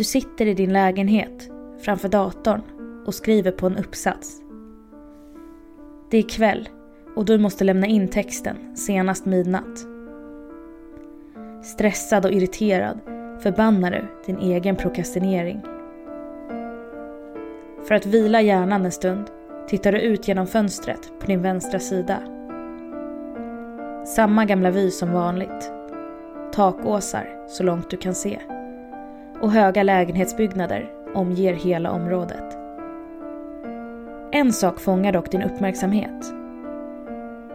Du 0.00 0.04
sitter 0.04 0.46
i 0.46 0.54
din 0.54 0.72
lägenhet 0.72 1.50
framför 1.80 2.08
datorn 2.08 2.62
och 3.06 3.14
skriver 3.14 3.52
på 3.52 3.66
en 3.66 3.76
uppsats. 3.76 4.42
Det 6.10 6.18
är 6.18 6.28
kväll 6.28 6.68
och 7.16 7.24
du 7.24 7.38
måste 7.38 7.64
lämna 7.64 7.86
in 7.86 8.08
texten 8.08 8.76
senast 8.76 9.26
midnatt. 9.26 9.78
Stressad 11.62 12.24
och 12.24 12.32
irriterad 12.32 13.00
förbannar 13.42 13.90
du 13.90 14.06
din 14.26 14.38
egen 14.38 14.76
prokrastinering. 14.76 15.60
För 17.88 17.94
att 17.94 18.06
vila 18.06 18.40
hjärnan 18.40 18.84
en 18.84 18.92
stund 18.92 19.24
tittar 19.68 19.92
du 19.92 20.00
ut 20.00 20.28
genom 20.28 20.46
fönstret 20.46 21.12
på 21.20 21.26
din 21.26 21.42
vänstra 21.42 21.80
sida. 21.80 22.18
Samma 24.06 24.44
gamla 24.44 24.70
vy 24.70 24.90
som 24.90 25.12
vanligt. 25.12 25.72
Takåsar 26.52 27.46
så 27.48 27.62
långt 27.62 27.90
du 27.90 27.96
kan 27.96 28.14
se. 28.14 28.40
Och 29.40 29.50
höga 29.52 29.82
lägenhetsbyggnader 29.82 30.90
omger 31.14 31.54
hela 31.54 31.90
området. 31.90 32.56
En 34.32 34.52
sak 34.52 34.80
fångar 34.80 35.12
dock 35.12 35.30
din 35.30 35.42
uppmärksamhet. 35.42 36.34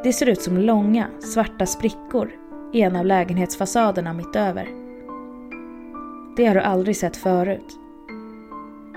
Det 0.03 0.13
ser 0.13 0.29
ut 0.29 0.41
som 0.41 0.57
långa, 0.57 1.07
svarta 1.20 1.66
sprickor 1.66 2.31
i 2.73 2.81
en 2.81 2.95
av 2.95 3.05
lägenhetsfasaderna 3.05 4.13
mitt 4.13 4.35
över. 4.35 4.67
Det 6.38 6.45
har 6.45 6.55
du 6.55 6.62
aldrig 6.62 6.98
sett 6.98 7.17
förut. 7.17 7.79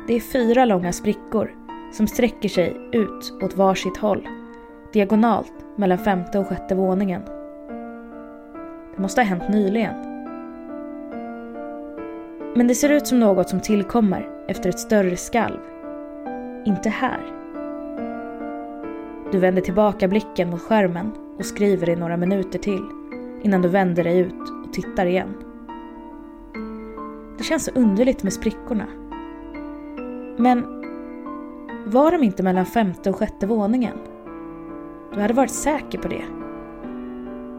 Det 0.07 0.15
är 0.15 0.21
fyra 0.21 0.65
långa 0.65 0.93
sprickor 0.93 1.51
som 1.93 2.07
sträcker 2.07 2.49
sig 2.49 2.77
ut 2.93 3.33
åt 3.43 3.57
varsitt 3.57 3.97
håll, 3.97 4.29
diagonalt 4.93 5.53
mellan 5.77 5.99
femte 5.99 6.39
och 6.39 6.47
sjätte 6.47 6.75
våningen. 6.75 7.23
Det 8.97 9.03
måste 9.03 9.21
ha 9.21 9.27
hänt 9.27 9.49
nyligen. 9.49 10.08
Men 12.59 12.67
det 12.67 12.75
ser 12.75 12.89
ut 12.89 13.07
som 13.07 13.21
något 13.21 13.49
som 13.49 13.61
tillkommer 13.61 14.29
efter 14.49 14.69
ett 14.69 14.79
större 14.79 15.17
skalv. 15.17 15.59
Inte 16.67 16.89
här. 16.89 17.21
Du 19.33 19.39
vänder 19.39 19.63
tillbaka 19.63 20.09
blicken 20.09 20.51
mot 20.51 20.61
skärmen 20.61 21.13
och 21.39 21.45
skriver 21.45 21.91
i 21.91 21.97
några 21.97 22.17
minuter 22.17 22.59
till 22.59 22.83
innan 23.43 23.63
du 23.63 23.69
vänder 23.69 24.05
dig 24.05 24.19
ut 24.19 24.67
och 24.67 24.73
tittar 24.73 25.07
igen. 25.07 25.35
Det 27.39 27.45
känns 27.45 27.65
så 27.65 27.71
underligt 27.75 28.23
med 28.23 28.33
sprickorna. 28.33 28.87
Men 30.37 30.65
var 31.87 32.13
de 32.13 32.23
inte 32.23 32.43
mellan 32.43 32.67
femte 32.67 33.11
och 33.11 33.17
sjätte 33.17 33.47
våningen? 33.47 33.99
Du 35.15 35.21
hade 35.21 35.35
varit 35.35 35.51
säker 35.51 35.99
på 35.99 36.09
det. 36.09 36.25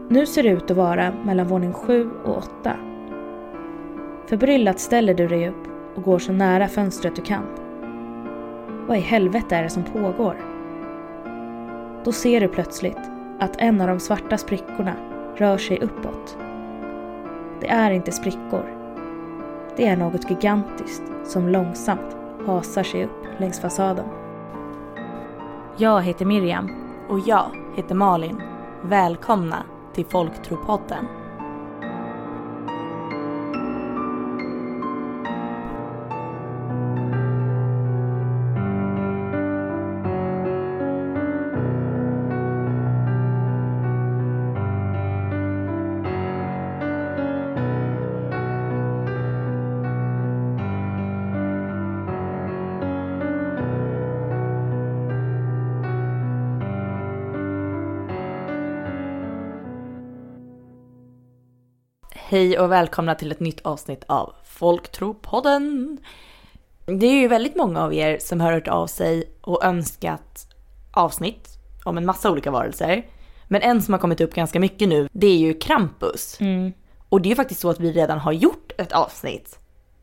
Nu 0.08 0.26
ser 0.26 0.42
det 0.42 0.48
ut 0.48 0.70
att 0.70 0.76
vara 0.76 1.12
mellan 1.24 1.48
våning 1.48 1.72
sju 1.72 2.10
och 2.24 2.38
åtta. 2.38 2.89
Förbryllat 4.26 4.80
ställer 4.80 5.14
du 5.14 5.28
dig 5.28 5.48
upp 5.48 5.68
och 5.94 6.02
går 6.02 6.18
så 6.18 6.32
nära 6.32 6.68
fönstret 6.68 7.16
du 7.16 7.22
kan. 7.22 7.44
Vad 8.86 8.96
i 8.96 9.00
helvete 9.00 9.56
är 9.56 9.62
det 9.62 9.70
som 9.70 9.84
pågår? 9.84 10.36
Då 12.04 12.12
ser 12.12 12.40
du 12.40 12.48
plötsligt 12.48 13.10
att 13.38 13.56
en 13.60 13.80
av 13.80 13.88
de 13.88 14.00
svarta 14.00 14.38
sprickorna 14.38 14.94
rör 15.36 15.58
sig 15.58 15.78
uppåt. 15.80 16.36
Det 17.60 17.68
är 17.68 17.90
inte 17.90 18.12
sprickor. 18.12 18.76
Det 19.76 19.86
är 19.86 19.96
något 19.96 20.30
gigantiskt 20.30 21.02
som 21.24 21.48
långsamt 21.48 22.16
hasar 22.46 22.82
sig 22.82 23.04
upp 23.04 23.26
längs 23.38 23.60
fasaden. 23.60 24.06
Jag 25.76 26.02
heter 26.02 26.24
Miriam. 26.24 26.70
Och 27.08 27.18
jag 27.26 27.46
heter 27.76 27.94
Malin. 27.94 28.42
Välkomna 28.82 29.62
till 29.94 30.06
Folktropodden. 30.06 31.19
Hej 62.30 62.58
och 62.58 62.72
välkomna 62.72 63.14
till 63.14 63.32
ett 63.32 63.40
nytt 63.40 63.60
avsnitt 63.60 64.04
av 64.06 64.34
Folktropodden. 64.44 65.98
Det 66.86 67.06
är 67.06 67.20
ju 67.20 67.28
väldigt 67.28 67.56
många 67.56 67.82
av 67.82 67.94
er 67.94 68.18
som 68.18 68.40
har 68.40 68.52
hört 68.52 68.68
av 68.68 68.86
sig 68.86 69.24
och 69.40 69.64
önskat 69.64 70.46
avsnitt 70.92 71.48
om 71.84 71.98
en 71.98 72.06
massa 72.06 72.30
olika 72.30 72.50
varelser. 72.50 73.06
Men 73.48 73.62
en 73.62 73.82
som 73.82 73.94
har 73.94 73.98
kommit 73.98 74.20
upp 74.20 74.34
ganska 74.34 74.60
mycket 74.60 74.88
nu, 74.88 75.08
det 75.12 75.26
är 75.26 75.38
ju 75.38 75.54
Krampus. 75.54 76.40
Mm. 76.40 76.72
Och 77.08 77.20
det 77.20 77.26
är 77.26 77.30
ju 77.30 77.36
faktiskt 77.36 77.60
så 77.60 77.70
att 77.70 77.80
vi 77.80 77.92
redan 77.92 78.18
har 78.18 78.32
gjort 78.32 78.72
ett 78.78 78.92
avsnitt 78.92 79.58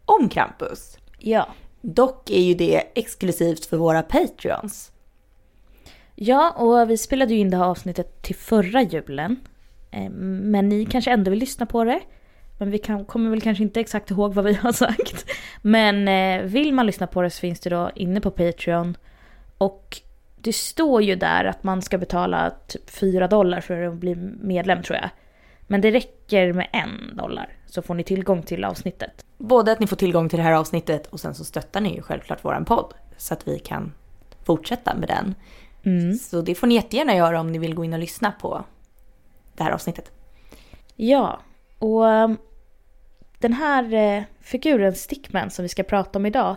om 0.06 0.30
Krampus. 0.30 0.98
Ja. 1.20 1.48
Dock 1.82 2.30
är 2.30 2.42
ju 2.42 2.54
det 2.54 2.84
exklusivt 2.96 3.66
för 3.66 3.78
våra 3.78 4.02
Patreons. 4.02 4.92
Ja, 6.16 6.52
och 6.52 6.90
vi 6.90 6.98
spelade 6.98 7.34
ju 7.34 7.40
in 7.40 7.50
det 7.50 7.58
här 7.58 7.66
avsnittet 7.66 8.22
till 8.22 8.36
förra 8.36 8.82
julen. 8.82 9.40
Eh, 9.92 10.10
Men 10.10 10.70
ni 10.70 10.86
kanske 10.86 11.12
ändå 11.12 11.32
vill 11.32 11.40
lyssna 11.40 11.66
på 11.66 11.84
det. 11.84 12.02
Men 12.57 12.72
vi 12.72 12.78
kan, 12.78 13.06
kommer 13.06 13.29
väl 13.29 13.41
kanske 13.41 13.63
inte 13.63 13.79
exakt 13.79 14.12
ihåg 14.12 14.34
vad 14.34 14.45
vi 14.45 14.53
har 14.53 14.72
sagt. 14.73 15.25
Men 15.62 16.07
eh, 16.07 16.45
vill 16.45 16.73
man 16.73 16.85
lyssna 16.85 17.07
på 17.07 17.22
det 17.22 17.29
så 17.29 17.40
finns 17.40 17.59
det 17.59 17.69
då 17.69 17.91
inne 17.95 18.22
på 18.22 18.31
Patreon. 18.31 18.97
Och 19.57 20.01
det 20.41 20.53
står 20.53 21.01
ju 21.01 21.16
där 21.16 21.45
att 21.45 21.63
man 21.63 21.81
ska 21.81 21.97
betala 21.97 22.51
typ 22.68 22.90
4 22.90 23.28
dollar 23.28 23.62
för 23.62 23.84
att 23.84 23.94
bli 23.94 24.16
medlem 24.41 24.84
tror 24.84 24.97
jag. 24.97 25.09
Men 25.68 25.81
det 25.81 25.91
räcker 25.91 26.53
med 26.53 26.68
en 26.73 27.18
dollar 27.18 27.50
så 27.66 27.81
får 27.81 27.95
ni 27.95 28.03
tillgång 28.03 28.44
till 28.44 28.66
avsnittet. 28.66 29.25
Både 29.38 29.72
att 29.72 29.79
ni 29.79 29.88
får 29.88 29.95
tillgång 29.95 30.29
till 30.29 30.38
det 30.38 30.44
här 30.44 30.51
avsnittet 30.51 31.07
och 31.07 31.19
sen 31.19 31.35
så 31.35 31.44
stöttar 31.44 31.81
ni 31.81 31.95
ju 31.95 32.01
självklart 32.01 32.45
våran 32.45 32.66
podd. 32.66 32.94
Så 33.18 33.34
att 33.34 33.47
vi 33.47 33.59
kan 33.59 33.94
fortsätta 34.44 34.95
med 34.95 35.09
den. 35.09 35.35
Mm. 35.84 36.16
Så 36.16 36.41
det 36.41 36.56
får 36.56 36.68
ni 36.68 36.75
jättegärna 36.75 37.16
göra 37.16 37.39
om 37.39 37.51
ni 37.51 37.57
vill 37.57 37.75
gå 37.75 37.85
in 37.85 37.94
och 37.94 38.00
lyssna 38.00 38.31
på 38.31 38.66
det 39.56 39.63
här 39.63 39.72
avsnittet. 39.72 40.12
Ja, 40.95 41.39
och 41.80 42.04
um, 42.04 42.38
den 43.40 43.54
här 43.54 43.94
eh, 43.94 44.24
figuren 44.42 44.96
Stickman 44.96 45.50
som 45.50 45.64
vi 45.64 45.70
ska 45.70 45.84
prata 45.84 46.20
om 46.20 46.26
idag, 46.26 46.56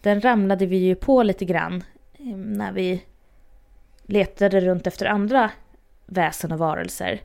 den 0.00 0.20
ramlade 0.20 0.66
vi 0.66 0.76
ju 0.76 0.94
på 0.94 1.22
lite 1.22 1.44
grann 1.44 1.84
eh, 2.18 2.36
när 2.36 2.72
vi 2.72 3.04
letade 4.02 4.60
runt 4.60 4.86
efter 4.86 5.06
andra 5.06 5.50
väsen 6.06 6.52
och 6.52 6.58
varelser. 6.58 7.20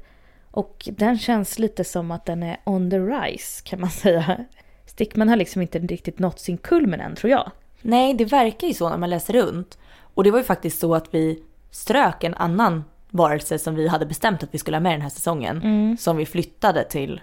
Och 0.51 0.89
den 0.91 1.19
känns 1.19 1.59
lite 1.59 1.84
som 1.84 2.11
att 2.11 2.25
den 2.25 2.44
är 2.44 2.57
on 2.63 2.89
the 2.89 3.00
rise 3.00 3.61
kan 3.63 3.81
man 3.81 3.89
säga. 3.91 4.45
Stickman 4.85 5.29
har 5.29 5.35
liksom 5.35 5.61
inte 5.61 5.79
riktigt 5.79 6.19
nått 6.19 6.39
sin 6.39 6.57
kulmen 6.57 7.01
än 7.01 7.16
tror 7.16 7.31
jag. 7.31 7.51
Nej, 7.81 8.13
det 8.13 8.25
verkar 8.25 8.67
ju 8.67 8.73
så 8.73 8.89
när 8.89 8.97
man 8.97 9.09
läser 9.09 9.34
runt. 9.34 9.78
Och 10.00 10.23
det 10.23 10.31
var 10.31 10.39
ju 10.39 10.44
faktiskt 10.44 10.79
så 10.79 10.95
att 10.95 11.13
vi 11.13 11.44
strök 11.72 12.23
en 12.23 12.34
annan 12.34 12.84
varelse 13.09 13.59
som 13.59 13.75
vi 13.75 13.88
hade 13.88 14.05
bestämt 14.05 14.44
att 14.44 14.53
vi 14.53 14.57
skulle 14.57 14.78
ha 14.78 14.81
med 14.81 14.94
den 14.94 15.01
här 15.01 15.09
säsongen. 15.09 15.61
Som 15.97 16.17
vi 16.17 16.25
flyttade 16.25 16.84
till 16.84 17.22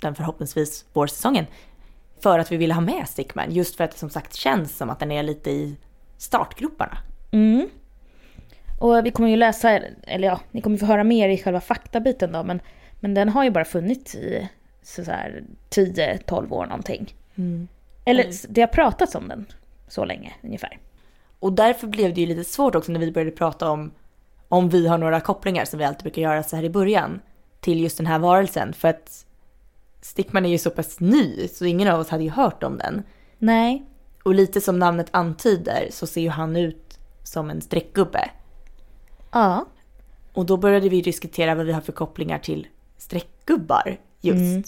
den 0.00 0.14
förhoppningsvis 0.14 0.84
vårsäsongen. 0.92 1.46
För 2.22 2.38
att 2.38 2.52
vi 2.52 2.56
ville 2.56 2.74
ha 2.74 2.80
med 2.80 3.08
Stickman. 3.08 3.52
Just 3.52 3.76
för 3.76 3.84
att 3.84 3.90
det 3.90 3.98
som 3.98 4.10
sagt 4.10 4.34
känns 4.34 4.76
som 4.76 4.90
att 4.90 4.98
den 4.98 5.12
är 5.12 5.22
lite 5.22 5.50
i 5.50 5.76
startgroparna. 6.18 6.98
Mm. 7.30 7.68
Och 8.80 9.06
vi 9.06 9.10
kommer 9.10 9.28
ju 9.28 9.36
läsa, 9.36 9.70
eller 10.02 10.28
ja, 10.28 10.40
ni 10.50 10.60
kommer 10.60 10.76
få 10.78 10.86
höra 10.86 11.04
mer 11.04 11.28
i 11.28 11.38
själva 11.38 11.60
faktabiten 11.60 12.32
då, 12.32 12.42
men, 12.42 12.60
men 13.00 13.14
den 13.14 13.28
har 13.28 13.44
ju 13.44 13.50
bara 13.50 13.64
funnits 13.64 14.14
i 14.14 14.48
så 14.82 15.04
så 15.04 15.10
här 15.10 15.42
10-12 15.70 16.52
år 16.52 16.66
någonting. 16.66 17.14
Eller 18.04 18.24
Mm. 18.24 18.36
det 18.48 18.60
har 18.60 18.68
pratats 18.68 19.14
om 19.14 19.28
den 19.28 19.46
så 19.88 20.04
länge 20.04 20.32
ungefär. 20.42 20.78
Och 21.38 21.52
därför 21.52 21.86
blev 21.86 22.14
det 22.14 22.20
ju 22.20 22.26
lite 22.26 22.44
svårt 22.44 22.74
också 22.74 22.92
när 22.92 23.00
vi 23.00 23.12
började 23.12 23.30
prata 23.30 23.70
om 23.70 23.90
om 24.48 24.68
vi 24.68 24.86
har 24.86 24.98
några 24.98 25.20
kopplingar 25.20 25.64
som 25.64 25.78
vi 25.78 25.84
alltid 25.84 26.02
brukar 26.02 26.22
göra 26.22 26.42
så 26.42 26.56
här 26.56 26.62
i 26.62 26.70
början 26.70 27.20
till 27.60 27.80
just 27.80 27.96
den 27.96 28.06
här 28.06 28.18
varelsen. 28.18 28.72
För 28.72 28.88
att 28.88 29.26
Stickman 30.00 30.46
är 30.46 30.50
ju 30.50 30.58
så 30.58 30.70
pass 30.70 31.00
ny 31.00 31.48
så 31.48 31.64
ingen 31.64 31.88
av 31.88 32.00
oss 32.00 32.08
hade 32.08 32.24
ju 32.24 32.30
hört 32.30 32.62
om 32.62 32.78
den. 32.78 33.02
Nej, 33.38 33.86
Och 34.24 34.34
lite 34.34 34.60
som 34.60 34.78
namnet 34.78 35.06
antyder 35.10 35.88
så 35.90 36.06
ser 36.06 36.20
ju 36.20 36.28
han 36.28 36.56
ut 36.56 36.98
som 37.22 37.50
en 37.50 37.60
streckgubbe. 37.60 38.30
ja, 39.32 39.66
Och 40.32 40.46
då 40.46 40.56
började 40.56 40.88
vi 40.88 41.00
diskutera 41.00 41.54
vad 41.54 41.66
vi 41.66 41.72
har 41.72 41.80
för 41.80 41.92
kopplingar 41.92 42.38
till 42.38 42.66
streckgubbar 42.98 43.96
just. 44.20 44.38
Mm. 44.38 44.62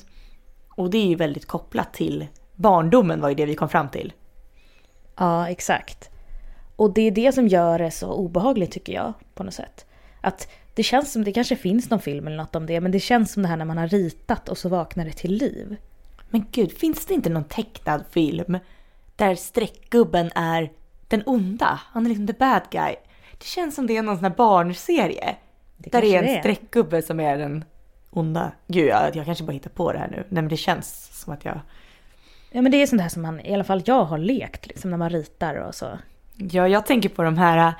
Och 0.69 0.90
det 0.90 0.99
är 0.99 1.06
ju 1.06 1.14
väldigt 1.14 1.46
kopplat 1.46 1.94
till 1.94 2.26
barndomen 2.55 3.20
var 3.20 3.29
ju 3.29 3.34
det 3.34 3.46
vi 3.46 3.55
kom 3.55 3.69
fram 3.69 3.88
till. 3.88 4.12
ja 5.17 5.49
exakt. 5.49 6.08
Och 6.76 6.94
det 6.94 7.02
är 7.02 7.11
det 7.11 7.32
som 7.32 7.49
gör 7.49 7.79
det 7.79 7.90
så 7.90 8.12
obehagligt 8.12 8.73
tycker 8.73 8.93
jag 8.93 9.12
på 9.34 9.44
något 9.44 9.55
sätt. 9.55 9.87
Att 10.20 10.49
det 10.75 10.83
känns 10.83 11.13
som 11.13 11.25
det 11.25 11.33
kanske 11.33 11.57
finns 11.57 11.91
någon 11.91 12.01
film 12.01 12.27
eller 12.27 12.37
något 12.37 12.57
om 12.57 12.67
det, 12.67 12.81
men 12.81 12.93
det 12.93 13.01
känns 13.01 13.33
som 13.33 13.43
det 13.43 13.49
här 13.49 13.57
när 13.57 13.65
man 13.65 13.79
har 13.79 13.89
ritat 13.89 14.49
och 14.49 14.59
så 14.59 14.69
vaknar 14.69 15.05
det 15.05 15.13
till 15.13 15.33
liv. 15.33 15.77
Men 16.31 16.47
gud, 16.51 16.73
finns 16.73 17.07
det 17.07 17.15
inte 17.15 17.31
någon 17.31 17.45
tecknad 17.45 18.05
film 18.11 18.59
där 19.17 19.35
streckgubben 19.35 20.31
är 20.35 20.71
den 21.09 21.23
onda. 21.27 21.81
Han 21.85 22.05
är 22.05 22.09
liksom 22.09 22.27
the 22.27 22.33
bad 22.33 22.63
guy. 22.71 22.95
Det 23.39 23.45
känns 23.45 23.75
som 23.75 23.87
det 23.87 23.97
är 23.97 24.03
någon 24.03 24.17
sån 24.17 24.25
här 24.25 24.35
barnserie. 24.37 25.37
Det 25.77 25.91
där 25.91 26.01
det 26.01 26.17
är 26.17 26.23
en 26.23 26.41
streckgubbe 26.41 27.03
som 27.03 27.21
är 27.21 27.39
den 27.39 27.65
onda. 28.11 28.53
Gud, 28.67 28.89
jag, 28.89 29.17
jag 29.17 29.25
kanske 29.25 29.45
bara 29.45 29.53
hittar 29.53 29.71
på 29.71 29.93
det 29.93 29.99
här 29.99 30.09
nu. 30.09 30.17
Nej 30.17 30.43
men 30.43 30.49
det 30.49 30.57
känns 30.57 31.21
som 31.21 31.33
att 31.33 31.45
jag... 31.45 31.61
Ja 32.51 32.63
men 32.63 32.73
det 32.73 32.83
är 32.83 32.87
sånt 32.87 33.03
här 33.03 33.09
som 33.09 33.23
man, 33.23 33.41
i 33.41 33.55
alla 33.55 33.65
fall 33.65 33.83
jag 33.85 34.05
har 34.05 34.19
lekt 34.19 34.67
liksom 34.67 34.91
när 34.91 34.99
man 34.99 35.11
ritar 35.11 35.55
och 35.55 35.75
så. 35.75 35.99
Ja, 36.37 36.69
jag 36.69 36.87
tänker 36.87 37.09
på 37.09 37.23
de 37.23 37.39
här 37.39 37.75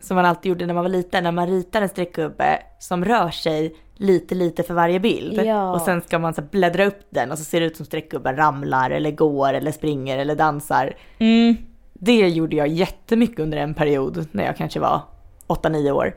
som 0.00 0.14
man 0.14 0.24
alltid 0.24 0.48
gjorde 0.48 0.66
när 0.66 0.74
man 0.74 0.84
var 0.84 0.90
liten. 0.90 1.24
När 1.24 1.32
man 1.32 1.46
ritar 1.46 1.82
en 1.82 1.88
streckgubbe 1.88 2.62
som 2.78 3.04
rör 3.04 3.30
sig 3.30 3.76
lite, 3.94 4.34
lite 4.34 4.62
för 4.62 4.74
varje 4.74 5.00
bild. 5.00 5.42
Ja. 5.44 5.72
Och 5.72 5.80
sen 5.80 6.02
ska 6.02 6.18
man 6.18 6.34
så 6.34 6.42
bläddra 6.42 6.86
upp 6.86 7.06
den 7.10 7.30
och 7.32 7.38
så 7.38 7.44
ser 7.44 7.60
det 7.60 7.66
ut 7.66 7.76
som 7.76 7.86
streckgubben 7.86 8.36
ramlar 8.36 8.90
eller 8.90 9.10
går 9.10 9.52
eller 9.52 9.72
springer 9.72 10.18
eller 10.18 10.34
dansar. 10.34 10.96
Mm. 11.18 11.56
Det 11.94 12.28
gjorde 12.28 12.56
jag 12.56 12.68
jättemycket 12.68 13.38
under 13.40 13.58
en 13.58 13.74
period 13.74 14.26
när 14.32 14.44
jag 14.44 14.56
kanske 14.56 14.80
var 14.80 15.02
8-9 15.46 15.90
år. 15.90 16.16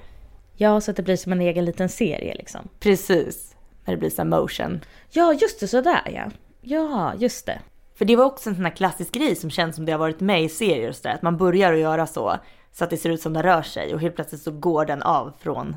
Ja, 0.56 0.82
så 0.82 0.92
att 0.92 0.98
det 0.98 1.04
blir 1.04 1.16
som 1.16 1.32
en 1.32 1.42
egen 1.42 1.66
liten 1.66 1.90
serie 1.90 2.34
liksom. 2.34 2.68
Precis, 2.80 3.56
när 3.86 3.94
det 3.94 4.00
blir 4.00 4.10
så 4.10 4.26
motion. 4.26 4.80
Ja, 5.10 5.34
just 5.34 5.60
det, 5.60 5.68
sådär 5.68 6.12
ja. 6.16 6.24
Ja, 6.62 7.14
just 7.18 7.46
det. 7.46 7.60
För 7.96 8.06
det 8.06 8.16
var 8.16 8.26
också 8.26 8.50
en 8.50 8.56
sån 8.56 8.66
här 8.66 8.76
klassisk 8.76 9.14
grej 9.14 9.36
som 9.36 9.50
känns 9.50 9.76
som 9.76 9.86
det 9.86 9.92
har 9.92 10.00
varit 10.00 10.20
med 10.20 10.44
i 10.44 10.50
serier 10.50 10.90
och 10.90 10.96
sådär. 10.96 11.16
Att 11.16 11.22
man 11.22 11.38
börjar 11.38 11.74
att 11.74 11.80
göra 11.80 12.08
så, 12.08 12.38
så 12.72 12.84
att 12.84 12.90
det 12.90 12.98
ser 12.98 13.10
ut 13.10 13.22
som 13.22 13.34
den 13.34 13.44
rör 13.44 13.62
sig 13.62 13.94
och 13.94 14.02
helt 14.02 14.16
plötsligt 14.16 14.42
så 14.42 14.52
går 14.52 14.86
den 14.86 15.02
av 15.02 15.34
från 15.40 15.76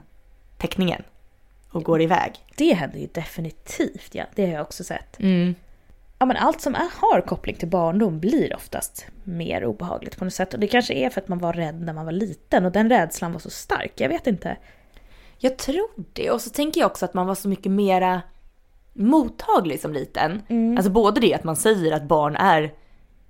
teckningen 0.58 1.02
och 1.70 1.84
går 1.84 2.02
iväg. 2.02 2.32
Det 2.56 2.74
händer 2.74 2.98
ju 2.98 3.06
definitivt, 3.06 4.14
ja. 4.14 4.24
Det 4.34 4.46
har 4.46 4.52
jag 4.52 4.62
också 4.62 4.84
sett. 4.84 5.20
Mm. 5.20 5.54
Ja, 6.18 6.26
men 6.26 6.36
allt 6.36 6.60
som 6.60 6.74
är, 6.74 6.88
har 7.00 7.20
koppling 7.20 7.56
till 7.56 7.68
barndom 7.68 8.20
blir 8.20 8.56
oftast 8.56 9.06
mer 9.24 9.64
obehagligt 9.64 10.18
på 10.18 10.24
något 10.24 10.34
sätt. 10.34 10.54
Och 10.54 10.60
det 10.60 10.66
kanske 10.66 10.94
är 10.94 11.10
för 11.10 11.20
att 11.20 11.28
man 11.28 11.38
var 11.38 11.52
rädd 11.52 11.80
när 11.80 11.92
man 11.92 12.04
var 12.04 12.12
liten 12.12 12.64
och 12.64 12.72
den 12.72 12.88
rädslan 12.88 13.32
var 13.32 13.40
så 13.40 13.50
stark. 13.50 13.92
Jag 13.96 14.08
vet 14.08 14.26
inte. 14.26 14.56
Jag 15.38 15.58
tror 15.58 15.88
det. 16.12 16.30
Och 16.30 16.40
så 16.40 16.50
tänker 16.50 16.80
jag 16.80 16.90
också 16.90 17.04
att 17.04 17.14
man 17.14 17.26
var 17.26 17.34
så 17.34 17.48
mycket 17.48 17.72
mera 17.72 18.22
mottaglig 18.92 19.80
som 19.80 19.92
liten. 19.92 20.42
Alltså 20.76 20.92
både 20.92 21.20
det 21.20 21.34
att 21.34 21.44
man 21.44 21.56
säger 21.56 21.92
att 21.92 22.02
barn 22.02 22.36
är 22.36 22.72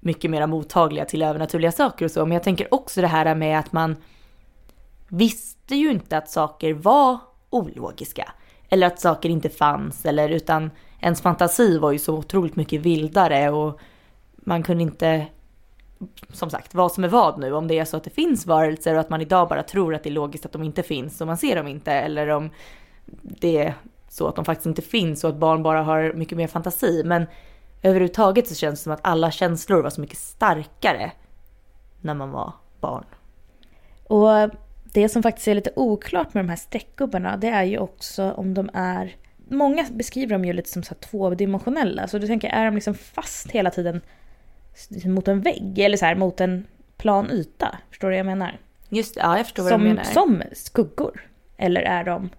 mycket 0.05 0.31
mera 0.31 0.47
mottagliga 0.47 1.05
till 1.05 1.23
övernaturliga 1.23 1.73
saker 1.73 2.05
och 2.05 2.11
så. 2.11 2.27
Men 2.27 2.33
jag 2.33 2.43
tänker 2.43 2.75
också 2.75 3.01
det 3.01 3.07
här 3.07 3.35
med 3.35 3.59
att 3.59 3.73
man 3.73 3.97
visste 5.09 5.75
ju 5.75 5.91
inte 5.91 6.17
att 6.17 6.31
saker 6.31 6.73
var 6.73 7.19
ologiska. 7.51 8.33
Eller 8.69 8.87
att 8.87 9.01
saker 9.01 9.29
inte 9.29 9.49
fanns. 9.49 10.07
Eller 10.07 10.29
utan 10.29 10.71
ens 11.01 11.21
fantasi 11.23 11.79
var 11.79 11.93
ju 11.93 11.99
så 11.99 12.15
otroligt 12.15 12.57
mycket 12.57 12.81
vildare 12.81 13.51
och 13.51 13.81
man 14.37 14.63
kunde 14.63 14.83
inte 14.83 15.27
som 16.33 16.51
sagt, 16.51 16.75
vad 16.75 16.93
som 16.93 17.05
är 17.05 17.09
vad 17.09 17.39
nu. 17.39 17.53
Om 17.53 17.69
det 17.69 17.79
är 17.79 17.85
så 17.85 17.97
att 17.97 18.05
det 18.05 18.11
finns 18.11 18.47
varelser 18.47 18.95
och 18.95 19.01
att 19.01 19.11
man 19.11 19.21
idag 19.21 19.49
bara 19.49 19.63
tror 19.63 19.95
att 19.95 20.03
det 20.03 20.09
är 20.09 20.13
logiskt 20.13 20.47
att 20.47 20.53
de 20.53 20.63
inte 20.63 20.83
finns 20.83 21.21
och 21.21 21.27
man 21.27 21.37
ser 21.37 21.57
dem 21.57 21.67
inte. 21.69 21.93
Eller 21.93 22.29
om 22.29 22.51
det 23.23 23.59
är 23.59 23.75
så 24.09 24.29
att 24.29 24.37
de 24.37 24.45
faktiskt 24.45 24.67
inte 24.67 24.83
finns 24.83 25.25
och 25.25 25.31
att 25.31 25.37
barn 25.37 25.63
bara 25.63 25.83
har 25.83 26.13
mycket 26.13 26.39
mer 26.39 26.47
fantasi. 26.47 27.03
Men 27.05 27.27
överhuvudtaget 27.83 28.49
så 28.49 28.55
känns 28.55 28.81
det 28.81 28.83
som 28.83 28.93
att 28.93 29.01
alla 29.03 29.31
känslor 29.31 29.83
var 29.83 29.91
så 29.91 30.01
mycket 30.01 30.19
starkare 30.19 31.13
när 32.01 32.15
man 32.15 32.31
var 32.31 32.53
barn. 32.81 33.05
Och 34.05 34.51
det 34.85 35.09
som 35.09 35.23
faktiskt 35.23 35.49
är 35.49 35.55
lite 35.55 35.73
oklart 35.77 36.35
med 36.35 36.45
de 36.45 36.49
här 36.49 36.57
streckgubbarna 36.57 37.37
det 37.37 37.49
är 37.49 37.65
ju 37.65 37.79
också 37.79 38.33
om 38.33 38.55
de 38.55 38.71
är... 38.75 39.17
Många 39.49 39.87
beskriver 39.91 40.33
dem 40.33 40.45
ju 40.45 40.53
lite 40.53 40.71
som 40.71 40.83
så 40.83 40.95
tvådimensionella. 40.95 42.07
Så 42.09 42.19
du 42.19 42.27
tänker, 42.27 42.49
är 42.49 42.65
de 42.65 42.75
liksom 42.75 42.95
fast 42.95 43.51
hela 43.51 43.71
tiden 43.71 44.01
mot 45.05 45.29
en 45.29 45.41
vägg? 45.41 45.79
Eller 45.79 45.97
så 45.97 46.05
här 46.05 46.15
mot 46.15 46.41
en 46.41 46.67
plan 46.97 47.31
yta? 47.31 47.79
Förstår 47.91 48.09
du 48.09 48.13
vad 48.13 48.19
jag 48.19 48.27
menar? 48.27 48.59
Just 48.89 49.17
ja 49.17 49.37
jag 49.37 49.47
förstår 49.47 49.63
vad 49.63 49.73
du 49.73 49.75
Som, 49.75 49.85
menar. 49.85 50.05
som 50.05 50.43
skuggor? 50.53 51.29
Eller 51.57 51.81
är 51.81 52.05
de... 52.05 52.31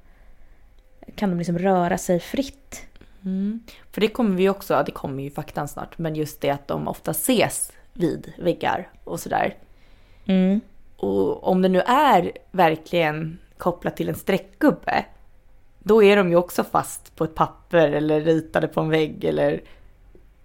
Kan 1.15 1.29
de 1.29 1.37
liksom 1.37 1.57
röra 1.57 1.97
sig 1.97 2.19
fritt? 2.19 2.87
Mm. 3.25 3.63
För 3.91 4.01
det 4.01 4.07
kommer 4.07 4.35
vi 4.35 4.49
också, 4.49 4.83
det 4.85 4.91
kommer 4.91 5.23
ju 5.23 5.31
faktan 5.31 5.67
snart, 5.67 5.97
men 5.97 6.15
just 6.15 6.41
det 6.41 6.49
att 6.49 6.67
de 6.67 6.87
ofta 6.87 7.11
ses 7.11 7.71
vid 7.93 8.33
väggar 8.37 8.89
och 9.03 9.19
sådär. 9.19 9.57
Mm. 10.25 10.61
Och 10.97 11.47
om 11.47 11.61
det 11.61 11.69
nu 11.69 11.79
är 11.79 12.31
verkligen 12.51 13.39
kopplat 13.57 13.97
till 13.97 14.09
en 14.09 14.15
streckgubbe, 14.15 15.05
då 15.79 16.03
är 16.03 16.17
de 16.17 16.29
ju 16.29 16.35
också 16.35 16.63
fast 16.63 17.15
på 17.15 17.23
ett 17.23 17.35
papper 17.35 17.91
eller 17.91 18.21
ritade 18.21 18.67
på 18.67 18.81
en 18.81 18.89
vägg 18.89 19.23
eller... 19.23 19.61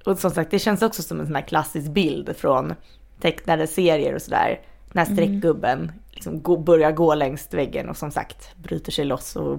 Och 0.05 0.19
som 0.19 0.31
sagt, 0.31 0.51
det 0.51 0.59
känns 0.59 0.83
också 0.83 1.03
som 1.03 1.21
en 1.21 1.27
sån 1.27 1.35
här 1.35 1.43
klassisk 1.43 1.91
bild 1.91 2.37
från 2.37 2.75
tecknade 3.21 3.67
serier 3.67 4.15
och 4.15 4.23
sådär. 4.23 4.61
När 4.93 5.05
streckgubben 5.05 5.93
liksom 6.11 6.65
börjar 6.65 6.93
gå 6.93 7.15
längs 7.15 7.55
väggen 7.55 7.89
och 7.89 7.97
som 7.97 8.11
sagt 8.11 8.57
bryter 8.57 8.93
sig 8.93 9.05
loss 9.05 9.37
och 9.37 9.59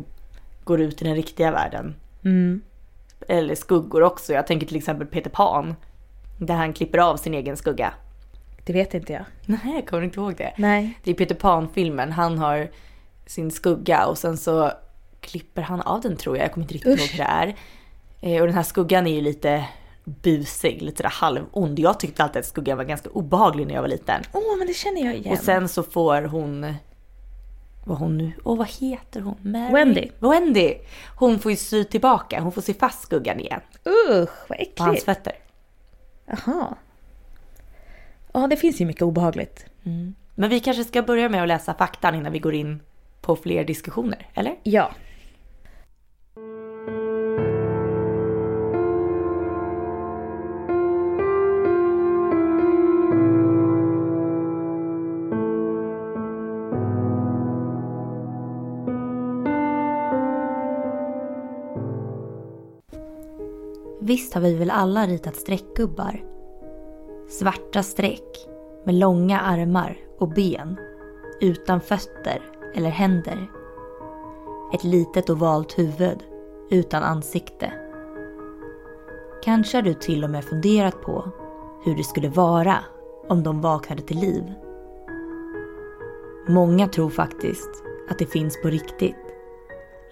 går 0.63 0.81
ut 0.81 1.01
i 1.01 1.05
den 1.05 1.15
riktiga 1.15 1.51
världen. 1.51 1.95
Mm. 2.23 2.61
Eller 3.27 3.55
skuggor 3.55 4.03
också. 4.03 4.33
Jag 4.33 4.47
tänker 4.47 4.67
till 4.67 4.77
exempel 4.77 5.07
Peter 5.07 5.29
Pan. 5.29 5.75
Där 6.37 6.55
han 6.55 6.73
klipper 6.73 6.97
av 6.97 7.17
sin 7.17 7.33
egen 7.33 7.57
skugga. 7.57 7.93
Det 8.65 8.73
vet 8.73 8.93
inte 8.93 9.13
jag. 9.13 9.23
Nej, 9.45 9.59
jag 9.75 9.87
kommer 9.87 10.03
inte 10.03 10.19
ihåg 10.19 10.35
det. 10.37 10.53
Nej. 10.57 10.99
Det 11.03 11.11
är 11.11 11.15
Peter 11.15 11.35
Pan-filmen. 11.35 12.11
Han 12.11 12.37
har 12.37 12.69
sin 13.25 13.51
skugga 13.51 14.05
och 14.05 14.17
sen 14.17 14.37
så 14.37 14.71
klipper 15.21 15.61
han 15.61 15.81
av 15.81 16.01
den 16.01 16.17
tror 16.17 16.37
jag. 16.37 16.45
Jag 16.45 16.53
kommer 16.53 16.63
inte 16.63 16.73
riktigt 16.73 16.93
Usch. 16.93 16.99
ihåg 16.99 17.09
hur 17.09 17.17
det 17.17 17.23
är. 17.23 17.55
Eh, 18.21 18.41
Och 18.41 18.47
den 18.47 18.55
här 18.55 18.63
skuggan 18.63 19.07
är 19.07 19.15
ju 19.15 19.21
lite 19.21 19.65
busig, 20.05 20.81
lite 20.81 21.03
där 21.03 21.09
halvond. 21.09 21.79
Jag 21.79 21.99
tyckte 21.99 22.23
alltid 22.23 22.39
att 22.39 22.45
skuggan 22.45 22.77
var 22.77 22.83
ganska 22.85 23.09
obehaglig 23.09 23.67
när 23.67 23.73
jag 23.73 23.81
var 23.81 23.87
liten. 23.89 24.21
Åh, 24.33 24.57
men 24.57 24.67
det 24.67 24.73
känner 24.73 25.05
jag 25.05 25.15
igen. 25.15 25.33
Och 25.33 25.39
sen 25.39 25.67
så 25.69 25.83
får 25.83 26.21
hon... 26.21 26.73
Vad 27.83 27.97
hon 27.97 28.17
nu... 28.17 28.31
Åh, 28.43 28.57
vad 28.57 28.67
heter 28.67 29.21
hon? 29.21 29.35
Mary? 29.41 29.73
Wendy. 29.73 30.09
Wendy! 30.19 30.73
Hon 31.15 31.39
får 31.39 31.51
ju 31.51 31.57
sy 31.57 31.83
tillbaka. 31.83 32.41
Hon 32.41 32.51
får 32.51 32.61
sy 32.61 32.73
fast 32.73 33.01
skuggan 33.01 33.39
igen. 33.39 33.61
Usch, 33.85 34.49
vad 34.49 34.57
På 34.75 34.83
hans 34.83 34.97
äckligt. 34.97 35.05
fötter. 35.05 35.33
Jaha. 36.25 36.75
Ja, 38.33 38.47
det 38.47 38.57
finns 38.57 38.81
ju 38.81 38.85
mycket 38.85 39.01
obehagligt. 39.01 39.65
Men 40.35 40.49
vi 40.49 40.59
kanske 40.59 40.83
ska 40.83 41.01
börja 41.01 41.29
med 41.29 41.41
att 41.41 41.47
läsa 41.47 41.73
faktan 41.73 42.15
innan 42.15 42.31
vi 42.31 42.39
går 42.39 42.53
in 42.53 42.81
på 43.21 43.35
fler 43.35 43.63
diskussioner, 43.63 44.27
eller? 44.33 44.55
Ja. 44.63 44.91
Visst 64.09 64.33
har 64.33 64.41
vi 64.41 64.55
väl 64.55 64.69
alla 64.69 65.07
ritat 65.07 65.35
streckgubbar? 65.35 66.23
Svarta 67.27 67.83
streck 67.83 68.47
med 68.85 68.95
långa 68.95 69.39
armar 69.39 69.97
och 70.19 70.29
ben 70.29 70.79
utan 71.41 71.81
fötter 71.81 72.41
eller 72.75 72.89
händer. 72.89 73.47
Ett 74.73 74.83
litet 74.83 75.29
ovalt 75.29 75.79
huvud 75.79 76.23
utan 76.69 77.03
ansikte. 77.03 77.73
Kanske 79.43 79.77
har 79.77 79.81
du 79.81 79.93
till 79.93 80.23
och 80.23 80.29
med 80.29 80.43
funderat 80.43 81.01
på 81.01 81.31
hur 81.85 81.95
det 81.95 82.03
skulle 82.03 82.29
vara 82.29 82.77
om 83.27 83.43
de 83.43 83.61
vaknade 83.61 84.01
till 84.01 84.19
liv. 84.19 84.43
Många 86.47 86.87
tror 86.87 87.09
faktiskt 87.09 87.83
att 88.09 88.19
det 88.19 88.25
finns 88.25 88.61
på 88.61 88.67
riktigt. 88.67 89.35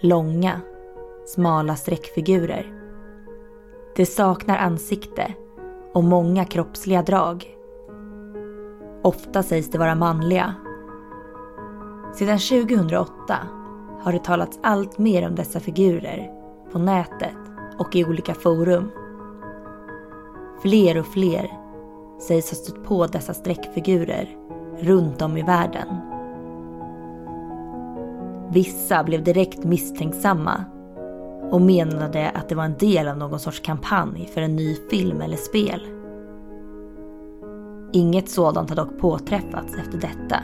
Långa, 0.01 0.62
smala 1.25 1.75
streckfigurer 1.75 2.76
det 3.98 4.06
saknar 4.06 4.58
ansikte 4.58 5.34
och 5.94 6.04
många 6.04 6.46
kroppsliga 6.46 7.01
drag. 7.01 7.46
Ofta 9.04 9.44
sägs 9.44 9.72
det 9.72 9.77
vara 9.77 9.96
manliga. 9.96 10.56
Sedan 12.16 12.39
2008 12.39 13.38
har 14.00 14.12
det 14.12 14.24
talats 14.24 14.60
allt 14.63 14.98
mer 14.98 15.27
om 15.27 15.36
dessa 15.36 15.60
figurer 15.60 16.32
på 16.72 16.80
nätet 16.80 17.38
och 17.80 17.96
i 17.96 18.06
olika 18.06 18.34
forum. 18.34 18.92
Fler 20.62 21.00
och 21.00 21.08
fler 21.08 21.51
sägs 22.27 22.51
ha 22.51 22.56
stött 22.56 22.84
på 22.84 23.08
dessa 23.08 23.34
streckfigurer 23.34 24.38
runt 24.80 25.22
om 25.22 25.38
i 25.38 25.42
världen. 25.42 25.88
Vissa 28.51 29.04
blev 29.04 29.24
direkt 29.24 29.63
misstänksamma 29.63 30.66
och 31.51 31.62
menade 31.62 32.30
att 32.30 32.50
det 32.50 32.56
var 32.56 32.63
en 32.63 32.77
del 32.77 33.08
av 33.08 33.18
någon 33.18 33.39
sorts 33.39 33.60
kampanj 33.60 34.30
för 34.34 34.42
en 34.42 34.56
ny 34.56 34.75
film 34.89 35.22
eller 35.22 35.38
spel. 35.38 35.82
Inget 37.94 38.30
sådant 38.30 38.70
har 38.70 38.75
dock 38.75 39.00
påträffats 39.00 39.75
efter 39.75 39.98
detta. 39.98 40.44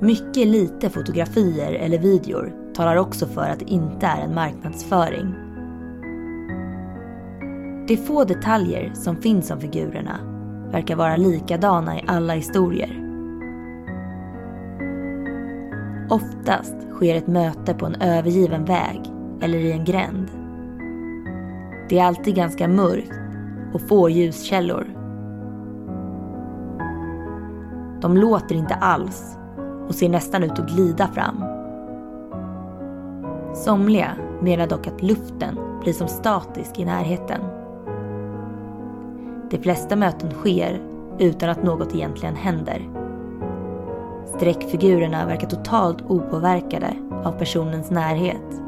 Mycket 0.00 0.46
lite 0.46 0.90
fotografier 0.90 1.72
eller 1.72 1.98
videor 1.98 2.52
talar 2.74 2.96
också 2.96 3.26
för 3.26 3.50
att 3.50 3.58
det 3.58 3.70
inte 3.70 4.06
är 4.06 4.20
en 4.20 4.34
marknadsföring. 4.34 5.34
De 7.88 7.96
få 7.96 8.24
detaljer 8.24 8.92
som 8.94 9.16
finns 9.16 9.50
om 9.50 9.60
figurerna 9.60 10.18
verkar 10.72 10.96
vara 10.96 11.16
likadana 11.16 11.96
i 11.96 12.04
alla 12.06 12.34
historier. 12.34 13.02
Oftast 16.10 16.74
sker 16.94 17.14
ett 17.14 17.26
möte 17.26 17.74
på 17.74 17.86
en 17.86 17.94
övergiven 17.94 18.64
väg 18.64 19.15
eller 19.40 19.58
i 19.58 19.72
en 19.72 19.84
gränd. 19.84 20.30
Det 21.88 21.98
är 21.98 22.04
alltid 22.04 22.34
ganska 22.34 22.68
mörkt 22.68 23.12
och 23.74 23.88
få 23.88 24.08
ljuskällor. 24.08 24.86
De 28.00 28.16
låter 28.16 28.54
inte 28.54 28.74
alls 28.74 29.38
och 29.88 29.94
ser 29.94 30.08
nästan 30.08 30.42
ut 30.42 30.58
att 30.58 30.70
glida 30.70 31.08
fram. 31.08 31.44
Somliga 33.54 34.10
menar 34.40 34.66
dock 34.66 34.86
att 34.86 35.02
luften 35.02 35.58
blir 35.82 35.92
som 35.92 36.08
statisk 36.08 36.78
i 36.78 36.84
närheten. 36.84 37.40
De 39.50 39.58
flesta 39.58 39.96
möten 39.96 40.30
sker 40.30 40.80
utan 41.18 41.50
att 41.50 41.62
något 41.62 41.94
egentligen 41.94 42.36
händer. 42.36 42.88
Streckfigurerna 44.36 45.26
verkar 45.26 45.48
totalt 45.48 46.02
opåverkade 46.02 46.94
av 47.24 47.32
personens 47.32 47.90
närhet. 47.90 48.65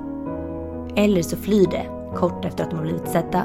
Eller 0.99 1.23
så 1.23 1.37
flyr 1.37 1.67
de 1.67 1.89
kort 2.17 2.45
efter 2.45 2.65
att 2.65 2.71
de 2.71 2.77
har 2.77 2.83
blivit 2.83 3.09
sedda. 3.09 3.45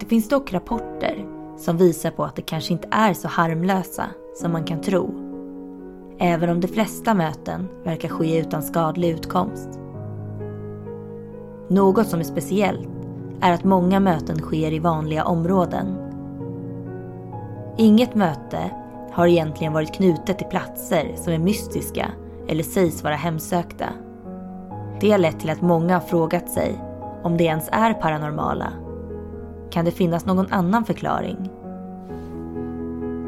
Det 0.00 0.06
finns 0.06 0.28
dock 0.28 0.52
rapporter 0.52 1.26
som 1.56 1.76
visar 1.76 2.10
på 2.10 2.24
att 2.24 2.36
de 2.36 2.42
kanske 2.42 2.72
inte 2.72 2.88
är 2.90 3.14
så 3.14 3.28
harmlösa 3.28 4.04
som 4.34 4.52
man 4.52 4.64
kan 4.64 4.80
tro. 4.80 5.14
Även 6.18 6.50
om 6.50 6.60
de 6.60 6.68
flesta 6.68 7.14
möten 7.14 7.68
verkar 7.84 8.08
ske 8.08 8.38
utan 8.38 8.62
skadlig 8.62 9.10
utkomst. 9.10 9.68
Något 11.68 12.06
som 12.08 12.20
är 12.20 12.24
speciellt 12.24 12.88
är 13.40 13.52
att 13.52 13.64
många 13.64 14.00
möten 14.00 14.38
sker 14.38 14.72
i 14.72 14.78
vanliga 14.78 15.24
områden. 15.24 15.86
Inget 17.76 18.14
möte 18.14 18.70
har 19.12 19.26
egentligen 19.26 19.72
varit 19.72 19.94
knutet 19.94 20.38
till 20.38 20.46
platser 20.46 21.12
som 21.16 21.32
är 21.32 21.38
mystiska 21.38 22.10
eller 22.48 22.62
sägs 22.62 23.02
vara 23.02 23.14
hemsökta. 23.14 23.86
Det 25.00 25.10
har 25.10 25.18
lett 25.18 25.40
till 25.40 25.50
att 25.50 25.62
många 25.62 25.94
har 25.94 26.00
frågat 26.00 26.48
sig 26.50 26.84
om 27.22 27.36
det 27.36 27.44
ens 27.44 27.68
är 27.72 27.94
paranormala. 27.94 28.72
Kan 29.70 29.84
det 29.84 29.90
finnas 29.90 30.26
någon 30.26 30.46
annan 30.50 30.84
förklaring? 30.84 31.50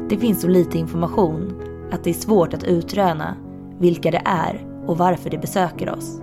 Det 0.09 0.17
finns 0.17 0.41
så 0.41 0.47
lite 0.47 0.77
information 0.77 1.53
att 1.91 2.03
det 2.03 2.09
är 2.09 2.13
svårt 2.13 2.53
att 2.53 2.63
utröna 2.63 3.35
vilka 3.79 4.11
det 4.11 4.21
är 4.25 4.67
och 4.87 4.97
varför 4.97 5.29
de 5.29 5.37
besöker 5.37 5.89
oss. 5.89 6.21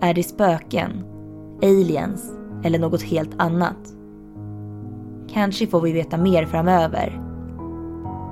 Är 0.00 0.14
det 0.14 0.22
spöken, 0.22 1.04
aliens 1.62 2.32
eller 2.62 2.78
något 2.78 3.02
helt 3.02 3.34
annat? 3.36 3.94
Kanske 5.28 5.66
får 5.66 5.80
vi 5.80 5.92
veta 5.92 6.16
mer 6.16 6.46
framöver. 6.46 7.20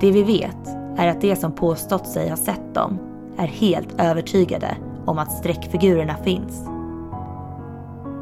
Det 0.01 0.11
vi 0.11 0.23
vet 0.23 0.67
är 0.97 1.07
att 1.07 1.21
de 1.21 1.35
som 1.35 1.51
påstått 1.51 2.07
sig 2.07 2.29
ha 2.29 2.37
sett 2.37 2.73
dem 2.75 2.99
är 3.37 3.47
helt 3.47 3.99
övertygade 4.01 4.77
om 5.05 5.19
att 5.19 5.31
streckfigurerna 5.31 6.15
finns. 6.15 6.67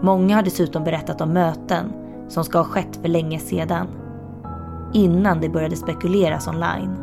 Många 0.02 0.36
har 0.36 0.44
dessutom 0.44 0.84
berättat 0.84 1.22
om 1.22 1.34
möten 1.34 1.94
som 2.28 2.44
ska 2.44 2.58
ha 2.58 2.66
skett 2.66 3.00
för 3.02 3.08
länge 3.08 3.40
sedan. 3.40 3.88
Innan 4.94 5.42
det 5.42 5.50
började 5.50 5.76
spekuleras 5.76 6.48
online. 6.48 6.96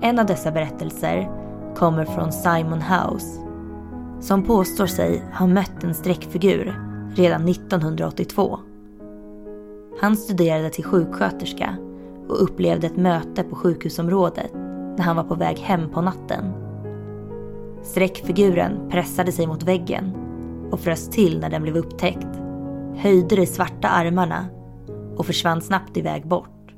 En 0.00 0.18
av 0.18 0.26
dessa 0.26 0.50
berättelser 0.50 1.30
kommer 1.76 2.04
från 2.04 2.32
Simon 2.32 2.82
House 2.82 3.40
som 4.20 4.42
påstår 4.42 4.86
sig 4.86 5.22
ha 5.38 5.46
mött 5.46 5.84
en 5.84 5.94
streckfigur 5.94 6.80
redan 7.14 7.48
1982. 7.48 8.58
Han 10.00 10.16
studerade 10.16 10.70
till 10.70 10.84
sjuksköterska 10.84 11.76
och 12.28 12.42
upplevde 12.42 12.86
ett 12.86 12.96
möte 12.96 13.42
på 13.42 13.56
sjukhusområdet 13.56 14.50
när 14.96 15.02
han 15.02 15.16
var 15.16 15.24
på 15.24 15.34
väg 15.34 15.58
hem 15.58 15.90
på 15.90 16.00
natten. 16.00 16.65
Streckfiguren 17.86 18.90
pressade 18.90 19.32
sig 19.32 19.46
mot 19.46 19.62
väggen 19.62 20.16
och 20.72 20.80
frös 20.80 21.10
till 21.10 21.40
när 21.40 21.50
den 21.50 21.62
blev 21.62 21.76
upptäckt, 21.76 22.36
höjde 22.96 23.36
de 23.36 23.46
svarta 23.46 23.88
armarna 23.88 24.46
och 25.16 25.26
försvann 25.26 25.62
snabbt 25.62 25.96
iväg 25.96 26.26
bort. 26.26 26.74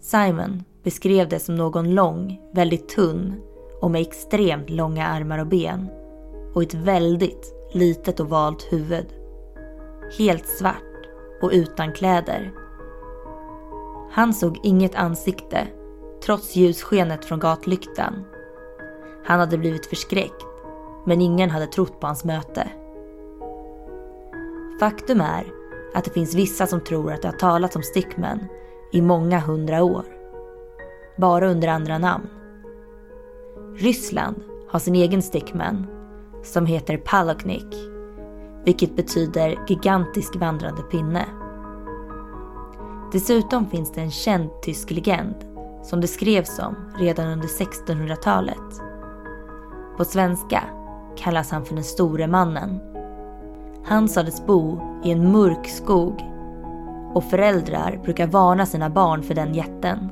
Simon 0.00 0.62
beskrev 0.82 1.28
det 1.28 1.38
som 1.38 1.56
någon 1.56 1.94
lång, 1.94 2.40
väldigt 2.54 2.88
tunn 2.88 3.34
och 3.80 3.90
med 3.90 4.00
extremt 4.00 4.70
långa 4.70 5.06
armar 5.06 5.38
och 5.38 5.46
ben 5.46 5.88
och 6.54 6.62
ett 6.62 6.74
väldigt 6.74 7.54
litet 7.72 8.20
ovalt 8.20 8.72
huvud. 8.72 9.06
Helt 10.18 10.46
svart 10.46 11.08
och 11.42 11.50
utan 11.52 11.92
kläder. 11.92 12.52
Han 14.10 14.34
såg 14.34 14.60
inget 14.62 14.94
ansikte 14.94 15.66
trots 16.24 16.56
ljusskenet 16.56 17.24
från 17.24 17.38
gatlyktan. 17.38 18.24
Han 19.24 19.40
hade 19.40 19.58
blivit 19.58 19.86
förskräckt 19.86 20.46
men 21.04 21.20
ingen 21.20 21.50
hade 21.50 21.66
trott 21.66 22.00
på 22.00 22.06
hans 22.06 22.24
möte. 22.24 22.68
Faktum 24.80 25.20
är 25.20 25.46
att 25.94 26.04
det 26.04 26.10
finns 26.10 26.34
vissa 26.34 26.66
som 26.66 26.80
tror 26.80 27.12
att 27.12 27.22
det 27.22 27.28
har 27.28 27.36
talats 27.36 27.76
om 27.76 27.82
stickmen 27.82 28.38
i 28.92 29.02
många 29.02 29.38
hundra 29.38 29.82
år. 29.82 30.04
Bara 31.16 31.50
under 31.50 31.68
andra 31.68 31.98
namn. 31.98 32.26
Ryssland 33.76 34.42
har 34.68 34.78
sin 34.78 34.94
egen 34.94 35.22
stickman 35.22 35.86
som 36.42 36.66
heter 36.66 36.96
Paloknik, 36.96 37.74
vilket 38.64 38.96
betyder 38.96 39.58
gigantisk 39.68 40.36
vandrande 40.36 40.82
pinne. 40.82 41.24
Dessutom 43.12 43.70
finns 43.70 43.92
det 43.92 44.00
en 44.00 44.10
känd 44.10 44.50
tysk 44.62 44.90
legend 44.90 45.34
som 45.82 46.00
det 46.00 46.08
skrevs 46.08 46.58
om 46.58 46.76
redan 46.98 47.26
under 47.26 47.48
1600-talet. 47.48 48.89
På 49.96 50.04
svenska 50.04 50.62
kallas 51.16 51.50
han 51.50 51.64
för 51.64 51.74
den 51.74 51.84
store 51.84 52.26
mannen. 52.26 52.80
Han 53.84 54.08
sades 54.08 54.46
bo 54.46 54.80
i 55.04 55.10
en 55.10 55.32
mörk 55.32 55.68
skog 55.68 56.24
och 57.14 57.24
föräldrar 57.24 58.00
brukar 58.04 58.26
varna 58.26 58.66
sina 58.66 58.90
barn 58.90 59.22
för 59.22 59.34
den 59.34 59.54
jätten. 59.54 60.10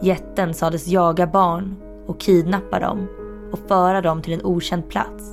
Jätten 0.00 0.54
sades 0.54 0.86
jaga 0.86 1.26
barn 1.26 1.76
och 2.06 2.20
kidnappa 2.20 2.80
dem 2.80 3.08
och 3.52 3.58
föra 3.58 4.00
dem 4.00 4.22
till 4.22 4.32
en 4.32 4.44
okänd 4.44 4.88
plats. 4.88 5.30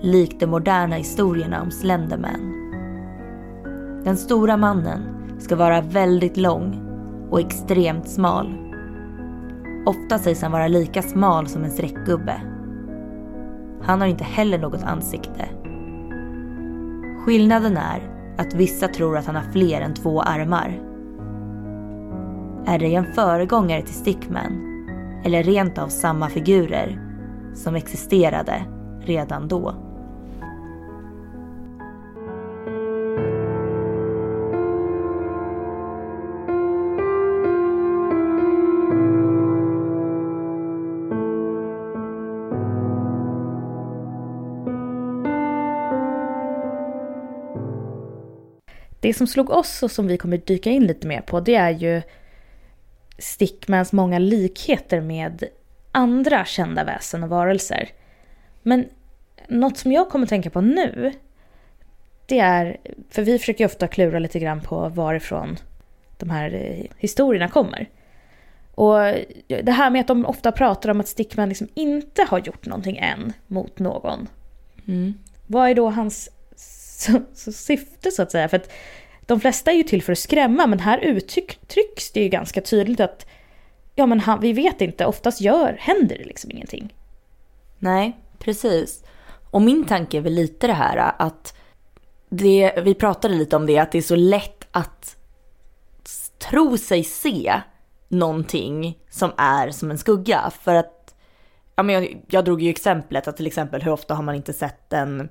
Likt 0.00 0.40
de 0.40 0.46
moderna 0.46 0.96
historierna 0.96 1.62
om 1.62 1.70
Slenderman. 1.70 2.54
Den 4.04 4.16
stora 4.16 4.56
mannen 4.56 5.00
ska 5.38 5.56
vara 5.56 5.80
väldigt 5.80 6.36
lång 6.36 6.80
och 7.30 7.40
extremt 7.40 8.08
smal. 8.08 8.63
Ofta 9.86 10.18
sägs 10.18 10.42
han 10.42 10.52
vara 10.52 10.68
lika 10.68 11.02
smal 11.02 11.46
som 11.46 11.64
en 11.64 11.70
streckgubbe. 11.70 12.40
Han 13.82 14.00
har 14.00 14.08
inte 14.08 14.24
heller 14.24 14.58
något 14.58 14.82
ansikte. 14.82 15.48
Skillnaden 17.24 17.76
är 17.76 18.10
att 18.38 18.54
vissa 18.54 18.88
tror 18.88 19.16
att 19.16 19.26
han 19.26 19.36
har 19.36 19.52
fler 19.52 19.80
än 19.80 19.94
två 19.94 20.22
armar. 20.22 20.80
Är 22.66 22.78
det 22.78 22.94
en 22.94 23.12
föregångare 23.12 23.82
till 23.82 23.94
Stickman? 23.94 24.70
Eller 25.24 25.42
rent 25.42 25.78
av 25.78 25.88
samma 25.88 26.28
figurer 26.28 27.00
som 27.54 27.74
existerade 27.74 28.62
redan 29.00 29.48
då? 29.48 29.74
Det 49.04 49.14
som 49.14 49.26
slog 49.26 49.50
oss 49.50 49.82
och 49.82 49.90
som 49.90 50.06
vi 50.06 50.16
kommer 50.16 50.36
dyka 50.36 50.70
in 50.70 50.86
lite 50.86 51.06
mer 51.06 51.20
på 51.20 51.40
det 51.40 51.54
är 51.54 51.70
ju 51.70 52.02
Stickmans 53.18 53.92
många 53.92 54.18
likheter 54.18 55.00
med 55.00 55.44
andra 55.92 56.44
kända 56.44 56.84
väsen 56.84 57.22
och 57.22 57.28
varelser. 57.28 57.88
Men 58.62 58.88
något 59.48 59.76
som 59.76 59.92
jag 59.92 60.08
kommer 60.08 60.26
tänka 60.26 60.50
på 60.50 60.60
nu 60.60 61.12
det 62.26 62.38
är, 62.38 62.76
för 63.10 63.22
vi 63.22 63.38
försöker 63.38 63.64
ju 63.64 63.66
ofta 63.66 63.88
klura 63.88 64.18
lite 64.18 64.38
grann 64.38 64.60
på 64.60 64.88
varifrån 64.88 65.56
de 66.18 66.30
här 66.30 66.54
eh, 66.54 66.96
historierna 66.98 67.48
kommer. 67.48 67.88
Och 68.74 68.98
det 69.46 69.72
här 69.72 69.90
med 69.90 70.00
att 70.00 70.08
de 70.08 70.26
ofta 70.26 70.52
pratar 70.52 70.90
om 70.90 71.00
att 71.00 71.08
Stickman 71.08 71.48
liksom 71.48 71.68
inte 71.74 72.22
har 72.22 72.38
gjort 72.38 72.66
någonting 72.66 72.96
än 72.96 73.32
mot 73.46 73.78
någon. 73.78 74.28
Mm. 74.86 75.14
Vad 75.46 75.70
är 75.70 75.74
då 75.74 75.90
hans 75.90 76.28
så, 77.04 77.20
så 77.34 77.52
syfte 77.52 78.10
så 78.10 78.22
att 78.22 78.30
säga? 78.30 78.48
För 78.48 78.56
att 78.56 78.70
de 79.26 79.40
flesta 79.40 79.72
är 79.72 79.76
ju 79.76 79.82
till 79.82 80.02
för 80.02 80.12
att 80.12 80.18
skrämma 80.18 80.66
men 80.66 80.78
här 80.78 80.98
uttrycks 80.98 82.12
det 82.12 82.20
ju 82.20 82.28
ganska 82.28 82.60
tydligt 82.60 83.00
att 83.00 83.26
ja 83.94 84.06
men 84.06 84.20
han, 84.20 84.40
vi 84.40 84.52
vet 84.52 84.80
inte, 84.80 85.06
oftast 85.06 85.40
gör, 85.40 85.76
händer 85.80 86.18
det 86.18 86.24
liksom 86.24 86.50
ingenting. 86.50 86.94
Nej, 87.78 88.16
precis. 88.38 89.04
Och 89.50 89.62
min 89.62 89.84
tanke 89.84 90.16
är 90.16 90.20
väl 90.20 90.32
lite 90.32 90.66
det 90.66 90.72
här 90.72 91.14
att 91.18 91.56
det, 92.28 92.72
vi 92.84 92.94
pratade 92.94 93.34
lite 93.34 93.56
om 93.56 93.66
det, 93.66 93.78
att 93.78 93.92
det 93.92 93.98
är 93.98 94.02
så 94.02 94.16
lätt 94.16 94.66
att 94.70 95.16
tro 96.50 96.78
sig 96.78 97.04
se 97.04 97.60
någonting 98.08 98.98
som 99.10 99.32
är 99.36 99.70
som 99.70 99.90
en 99.90 99.98
skugga. 99.98 100.52
För 100.60 100.74
att, 100.74 101.14
ja 101.76 101.82
men 101.82 101.94
jag, 101.94 102.24
jag 102.28 102.44
drog 102.44 102.62
ju 102.62 102.70
exemplet 102.70 103.28
att 103.28 103.36
till 103.36 103.46
exempel 103.46 103.82
hur 103.82 103.92
ofta 103.92 104.14
har 104.14 104.22
man 104.22 104.34
inte 104.34 104.52
sett 104.52 104.92
en 104.92 105.28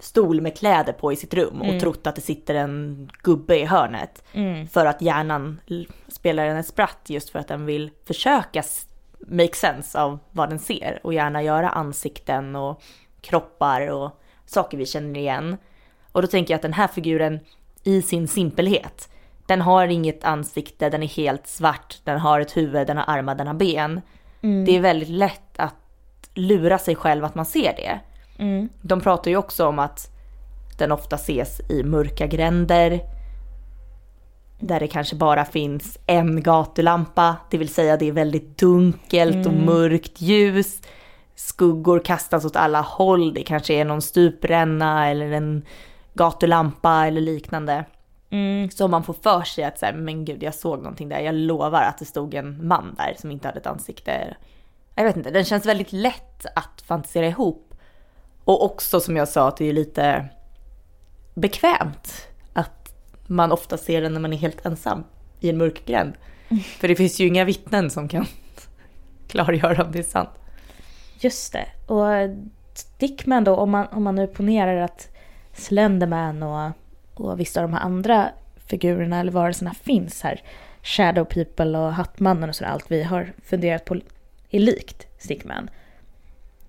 stol 0.00 0.40
med 0.40 0.58
kläder 0.58 0.92
på 0.92 1.12
i 1.12 1.16
sitt 1.16 1.34
rum 1.34 1.60
och 1.60 1.66
Mm. 1.68 1.80
trott 1.80 2.06
att 2.06 2.14
det 2.14 2.20
sitter 2.20 2.54
en 2.54 3.10
gubbe 3.22 3.58
i 3.58 3.64
hörnet. 3.64 4.24
Mm. 4.32 4.66
För 4.68 4.86
att 4.86 5.02
hjärnan 5.02 5.60
spelar 6.08 6.44
en 6.46 6.56
ett 6.56 6.66
spratt 6.66 7.00
just 7.06 7.30
för 7.30 7.38
att 7.38 7.48
den 7.48 7.66
vill 7.66 7.90
försöka 8.06 8.62
make 9.28 9.54
sense 9.56 10.00
av 10.00 10.18
vad 10.30 10.48
den 10.48 10.58
ser 10.58 11.00
och 11.02 11.14
gärna 11.14 11.42
göra 11.42 11.68
ansikten 11.68 12.56
och 12.56 12.82
kroppar 13.20 13.86
och 13.90 14.20
saker 14.46 14.78
vi 14.78 14.86
känner 14.86 15.20
igen. 15.20 15.56
Och 16.12 16.22
då 16.22 16.28
tänker 16.28 16.54
jag 16.54 16.56
att 16.58 16.62
den 16.62 16.72
här 16.72 16.88
figuren 16.88 17.40
i 17.82 18.02
sin 18.02 18.28
simpelhet, 18.28 19.08
den 19.46 19.60
har 19.60 19.86
inget 19.86 20.24
ansikte, 20.24 20.90
den 20.90 21.02
är 21.02 21.06
helt 21.06 21.46
svart, 21.46 21.98
den 22.04 22.20
har 22.20 22.40
ett 22.40 22.56
huvud, 22.56 22.86
den 22.86 22.96
har 22.96 23.04
armar, 23.06 23.34
den 23.34 23.46
har 23.46 23.54
ben. 23.54 24.00
Mm. 24.42 24.64
Det 24.64 24.76
är 24.76 24.80
väldigt 24.80 25.08
lätt 25.08 25.58
att 25.58 25.74
lura 26.34 26.78
sig 26.78 26.96
själv 26.96 27.24
att 27.24 27.34
man 27.34 27.46
ser 27.46 27.72
det. 27.76 28.00
Mm. 28.40 28.68
De 28.82 29.00
pratar 29.00 29.30
ju 29.30 29.36
också 29.36 29.66
om 29.66 29.78
att 29.78 30.10
den 30.78 30.92
ofta 30.92 31.16
ses 31.16 31.60
i 31.70 31.82
mörka 31.82 32.26
gränder. 32.26 33.00
Där 34.60 34.80
det 34.80 34.88
kanske 34.88 35.16
bara 35.16 35.44
finns 35.44 35.98
en 36.06 36.42
gatulampa, 36.42 37.36
det 37.50 37.58
vill 37.58 37.68
säga 37.68 37.96
det 37.96 38.08
är 38.08 38.12
väldigt 38.12 38.58
dunkelt 38.58 39.46
och 39.46 39.52
mörkt 39.52 40.20
ljus. 40.20 40.82
Skuggor 41.34 41.98
kastas 41.98 42.44
åt 42.44 42.56
alla 42.56 42.80
håll, 42.80 43.34
det 43.34 43.42
kanske 43.42 43.74
är 43.74 43.84
någon 43.84 44.02
stupränna 44.02 45.08
eller 45.08 45.32
en 45.32 45.62
gatulampa 46.14 47.06
eller 47.06 47.20
liknande. 47.20 47.84
Mm. 48.30 48.70
Så 48.70 48.88
man 48.88 49.04
får 49.04 49.14
för 49.14 49.42
sig 49.42 49.64
att 49.64 49.78
så 49.78 49.86
här, 49.86 49.92
men 49.92 50.24
gud 50.24 50.42
jag 50.42 50.54
såg 50.54 50.78
någonting 50.78 51.08
där, 51.08 51.20
jag 51.20 51.34
lovar 51.34 51.82
att 51.82 51.98
det 51.98 52.04
stod 52.04 52.34
en 52.34 52.66
man 52.66 52.94
där 52.98 53.14
som 53.18 53.30
inte 53.30 53.48
hade 53.48 53.60
ett 53.60 53.66
ansikte. 53.66 54.36
Jag 54.94 55.04
vet 55.04 55.16
inte, 55.16 55.30
den 55.30 55.44
känns 55.44 55.66
väldigt 55.66 55.92
lätt 55.92 56.46
att 56.54 56.82
fantisera 56.86 57.26
ihop. 57.26 57.69
Och 58.50 58.64
också 58.64 59.00
som 59.00 59.16
jag 59.16 59.28
sa 59.28 59.48
att 59.48 59.56
det 59.56 59.68
är 59.68 59.72
lite 59.72 60.28
bekvämt 61.34 62.28
att 62.52 62.94
man 63.26 63.52
ofta 63.52 63.76
ser 63.76 64.02
den 64.02 64.12
när 64.12 64.20
man 64.20 64.32
är 64.32 64.36
helt 64.36 64.66
ensam 64.66 65.04
i 65.40 65.50
en 65.50 65.58
mörk 65.58 65.86
gränd. 65.86 66.12
För 66.78 66.88
det 66.88 66.96
finns 66.96 67.20
ju 67.20 67.26
inga 67.26 67.44
vittnen 67.44 67.90
som 67.90 68.08
kan 68.08 68.26
klargöra 69.28 69.84
om 69.84 69.92
det 69.92 69.98
är 69.98 70.02
sant. 70.02 70.28
Just 71.20 71.52
det. 71.52 71.66
Och 71.86 72.06
Stickman 72.74 73.44
då, 73.44 73.56
om 73.56 73.70
man, 73.70 73.86
om 73.86 74.02
man 74.02 74.14
nu 74.14 74.26
ponerar 74.26 74.76
att 74.76 75.08
Slenderman 75.52 76.42
och, 76.42 76.70
och 77.14 77.40
vissa 77.40 77.60
av 77.62 77.68
de 77.68 77.76
här 77.76 77.84
andra 77.84 78.30
figurerna 78.66 79.20
eller 79.20 79.32
varelserna 79.32 79.74
finns 79.74 80.22
här. 80.22 80.42
Shadow 80.82 81.24
People 81.24 81.78
och 81.78 81.92
Hattmannen 81.92 82.48
och 82.48 82.56
sådär, 82.56 82.70
allt 82.70 82.90
vi 82.90 83.02
har 83.02 83.32
funderat 83.44 83.84
på 83.84 84.00
är 84.50 84.60
likt 84.60 85.06
Stickman. 85.18 85.70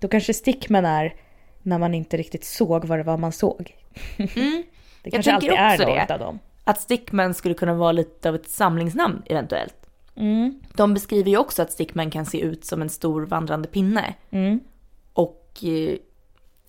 Då 0.00 0.08
kanske 0.08 0.34
Stickman 0.34 0.84
är 0.84 1.14
när 1.62 1.78
man 1.78 1.94
inte 1.94 2.16
riktigt 2.16 2.44
såg 2.44 2.84
vad 2.84 2.98
det 2.98 3.02
var 3.02 3.16
man 3.16 3.32
såg. 3.32 3.76
Mm. 4.16 4.28
Det 4.34 4.64
Jag 5.02 5.12
kanske 5.12 5.32
alltid 5.32 5.48
tänker 5.50 5.64
är 5.64 5.78
något 5.78 6.08
det. 6.08 6.14
av 6.14 6.20
dem. 6.20 6.38
Att 6.64 6.80
Stickman 6.80 7.34
skulle 7.34 7.54
kunna 7.54 7.74
vara 7.74 7.92
lite 7.92 8.28
av 8.28 8.34
ett 8.34 8.48
samlingsnamn 8.48 9.22
eventuellt. 9.26 9.76
Mm. 10.16 10.60
De 10.76 10.94
beskriver 10.94 11.30
ju 11.30 11.36
också 11.36 11.62
att 11.62 11.72
Stickman 11.72 12.10
kan 12.10 12.26
se 12.26 12.40
ut 12.40 12.64
som 12.64 12.82
en 12.82 12.88
stor 12.88 13.26
vandrande 13.26 13.68
pinne. 13.68 14.14
Mm. 14.30 14.60
Och 15.12 15.64
eh, 15.64 15.96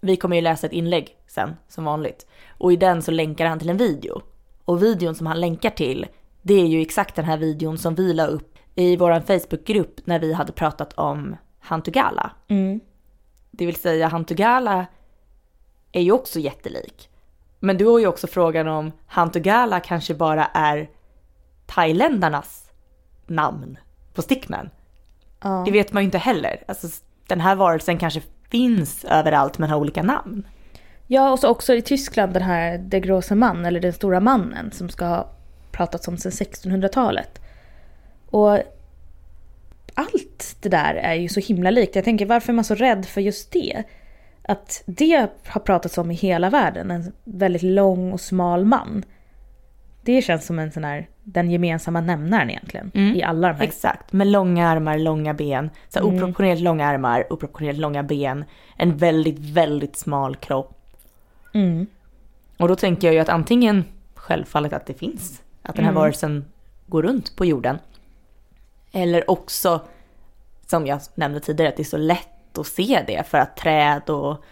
vi 0.01 0.15
kommer 0.17 0.35
ju 0.35 0.41
läsa 0.41 0.67
ett 0.67 0.73
inlägg 0.73 1.17
sen, 1.27 1.55
som 1.67 1.83
vanligt. 1.83 2.27
Och 2.57 2.73
i 2.73 2.75
den 2.75 3.01
så 3.01 3.11
länkar 3.11 3.45
han 3.45 3.59
till 3.59 3.69
en 3.69 3.77
video. 3.77 4.21
Och 4.65 4.83
videon 4.83 5.15
som 5.15 5.27
han 5.27 5.41
länkar 5.41 5.69
till, 5.69 6.07
det 6.41 6.53
är 6.53 6.65
ju 6.65 6.81
exakt 6.81 7.15
den 7.15 7.25
här 7.25 7.37
videon 7.37 7.77
som 7.77 7.95
vi 7.95 8.13
la 8.13 8.25
upp 8.25 8.57
i 8.75 8.97
vår 8.97 9.19
Facebookgrupp 9.19 10.07
när 10.07 10.19
vi 10.19 10.33
hade 10.33 10.51
pratat 10.51 10.93
om 10.93 11.35
Hantugala. 11.59 12.31
Mm. 12.47 12.79
Det 13.55 13.65
vill 13.65 13.75
säga 13.75 14.07
Hantugala 14.07 14.85
är 15.91 16.01
ju 16.01 16.11
också 16.11 16.39
jättelik. 16.39 17.09
Men 17.59 17.77
du 17.77 17.85
har 17.85 17.99
ju 17.99 18.07
också 18.07 18.27
frågan 18.27 18.67
om 18.67 18.91
Hantugala 19.07 19.79
kanske 19.79 20.13
bara 20.13 20.45
är 20.45 20.89
thailändarnas 21.65 22.71
namn 23.27 23.77
på 24.13 24.21
Stickman. 24.21 24.69
Ja. 25.41 25.63
Det 25.65 25.71
vet 25.71 25.93
man 25.93 26.03
ju 26.03 26.05
inte 26.05 26.17
heller. 26.17 26.63
Alltså, 26.67 26.87
den 27.27 27.41
här 27.41 27.55
varelsen 27.55 27.97
kanske 27.97 28.21
finns 28.49 29.05
överallt 29.05 29.57
men 29.57 29.69
har 29.69 29.77
olika 29.77 30.03
namn. 30.03 30.47
Ja, 31.07 31.31
och 31.31 31.39
så 31.39 31.49
också 31.49 31.73
i 31.73 31.81
Tyskland 31.81 32.33
den 32.33 32.43
här 32.43 32.77
De 32.77 32.99
Große 32.99 33.35
Mann, 33.35 33.65
eller 33.65 33.79
den 33.79 33.93
stora 33.93 34.19
mannen, 34.19 34.71
som 34.71 34.89
ska 34.89 35.05
ha 35.05 35.29
pratats 35.71 36.07
om 36.07 36.17
sedan 36.17 36.31
1600-talet. 36.31 37.41
Och 38.29 38.59
allt 39.93 40.55
det 40.61 40.69
där 40.69 40.93
är 40.95 41.13
ju 41.13 41.29
så 41.29 41.39
himla 41.39 41.71
likt. 41.71 41.95
Jag 41.95 42.05
tänker, 42.05 42.25
varför 42.25 42.53
är 42.53 42.55
man 42.55 42.63
så 42.65 42.75
rädd 42.75 43.05
för 43.05 43.21
just 43.21 43.51
det? 43.51 43.83
Att 44.41 44.83
det 44.85 45.27
har 45.47 45.59
pratats 45.59 45.97
om 45.97 46.11
i 46.11 46.13
hela 46.13 46.49
världen, 46.49 46.91
en 46.91 47.11
väldigt 47.23 47.63
lång 47.63 48.13
och 48.13 48.21
smal 48.21 48.65
man. 48.65 49.03
Det 50.05 50.21
känns 50.21 50.45
som 50.45 50.59
en 50.59 50.71
sån 50.71 50.83
här, 50.83 51.07
den 51.23 51.51
gemensamma 51.51 52.01
nämnaren 52.01 52.49
egentligen, 52.49 52.91
Mm. 52.93 53.15
i 53.15 53.23
alla 53.23 53.47
de 53.47 53.53
här. 53.53 53.63
Exakt, 53.63 54.13
med 54.13 54.27
långa 54.27 54.67
armar, 54.69 54.97
långa 54.97 55.33
ben. 55.33 55.69
Så 55.89 55.99
här, 55.99 56.05
oproportionerligt 56.07 56.61
långa 56.61 56.87
armar, 56.87 57.33
oproportionerligt 57.33 57.79
långa 57.81 58.03
ben. 58.03 58.45
En 58.77 58.97
väldigt, 58.97 59.39
väldigt 59.39 59.95
smal 59.95 60.35
kropp. 60.35 60.79
Mm. 61.53 61.87
Och 62.57 62.67
då 62.67 62.75
tänker 62.75 63.07
jag 63.07 63.13
ju 63.13 63.19
att 63.19 63.29
antingen 63.29 63.83
självfallet 64.15 64.73
att 64.73 64.85
det 64.85 64.93
finns, 64.93 65.41
att 65.61 65.75
den 65.75 65.85
här 65.85 65.91
Mm. 65.91 66.01
varelsen 66.01 66.45
går 66.87 67.03
runt 67.03 67.35
på 67.35 67.45
jorden. 67.45 67.77
Eller 68.95 69.31
också, 69.31 69.81
som 70.67 70.87
jag 70.87 71.01
nämnde 71.15 71.39
tidigare, 71.39 71.69
att 71.69 71.77
det 71.77 71.81
är 71.81 71.85
så 71.85 71.97
lätt 71.97 72.57
att 72.57 72.67
se 72.67 73.03
det 73.07 73.27
för 73.27 73.37
att 73.37 73.57
träd 73.57 74.09
och 74.09 74.43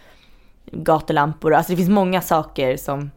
gatulampor, 0.66 1.54
alltså 1.54 1.72
det 1.72 1.76
finns 1.76 1.88
många 1.88 2.20
saker 2.20 2.76
som 2.76 3.10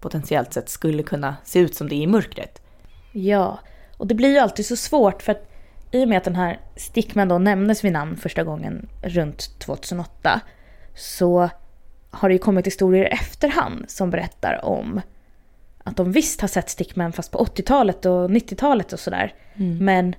potentiellt 0.00 0.52
sett 0.52 0.68
skulle 0.68 1.02
kunna 1.02 1.36
se 1.44 1.58
ut 1.58 1.74
som 1.74 1.88
det 1.88 1.94
är 1.94 2.02
i 2.02 2.06
mörkret. 2.06 2.62
Ja, 3.12 3.58
och 3.96 4.06
det 4.06 4.14
blir 4.14 4.28
ju 4.28 4.38
alltid 4.38 4.66
så 4.66 4.76
svårt 4.76 5.22
för 5.22 5.32
att 5.32 5.52
i 5.90 6.04
och 6.04 6.08
med 6.08 6.18
att 6.18 6.24
den 6.24 6.36
här 6.36 6.60
Stickman 6.76 7.28
då 7.28 7.38
nämndes 7.38 7.84
vid 7.84 7.92
namn 7.92 8.16
första 8.16 8.44
gången 8.44 8.88
runt 9.02 9.58
2008 9.58 10.40
så 10.94 11.48
har 12.10 12.28
det 12.28 12.32
ju 12.32 12.38
kommit 12.38 12.66
historier 12.66 13.04
i 13.04 13.08
efterhand 13.08 13.84
som 13.88 14.10
berättar 14.10 14.64
om 14.64 15.00
att 15.84 15.96
de 15.96 16.12
visst 16.12 16.40
har 16.40 16.48
sett 16.48 16.70
Stickman 16.70 17.12
fast 17.12 17.32
på 17.32 17.38
80-talet 17.38 18.06
och 18.06 18.30
90-talet 18.30 18.92
och 18.92 19.00
sådär. 19.00 19.34
Men 19.80 20.14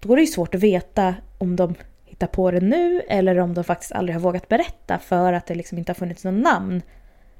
då 0.00 0.12
är 0.12 0.16
det 0.16 0.22
ju 0.22 0.26
svårt 0.26 0.54
att 0.54 0.60
veta 0.60 1.14
om 1.38 1.56
de 1.56 1.74
hittar 2.04 2.26
på 2.26 2.50
det 2.50 2.60
nu 2.60 3.00
eller 3.00 3.38
om 3.38 3.54
de 3.54 3.64
faktiskt 3.64 3.92
aldrig 3.92 4.16
har 4.16 4.20
vågat 4.20 4.48
berätta 4.48 4.98
för 4.98 5.32
att 5.32 5.46
det 5.46 5.54
liksom 5.54 5.78
inte 5.78 5.90
har 5.90 5.94
funnits 5.94 6.24
någon 6.24 6.40
namn. 6.40 6.82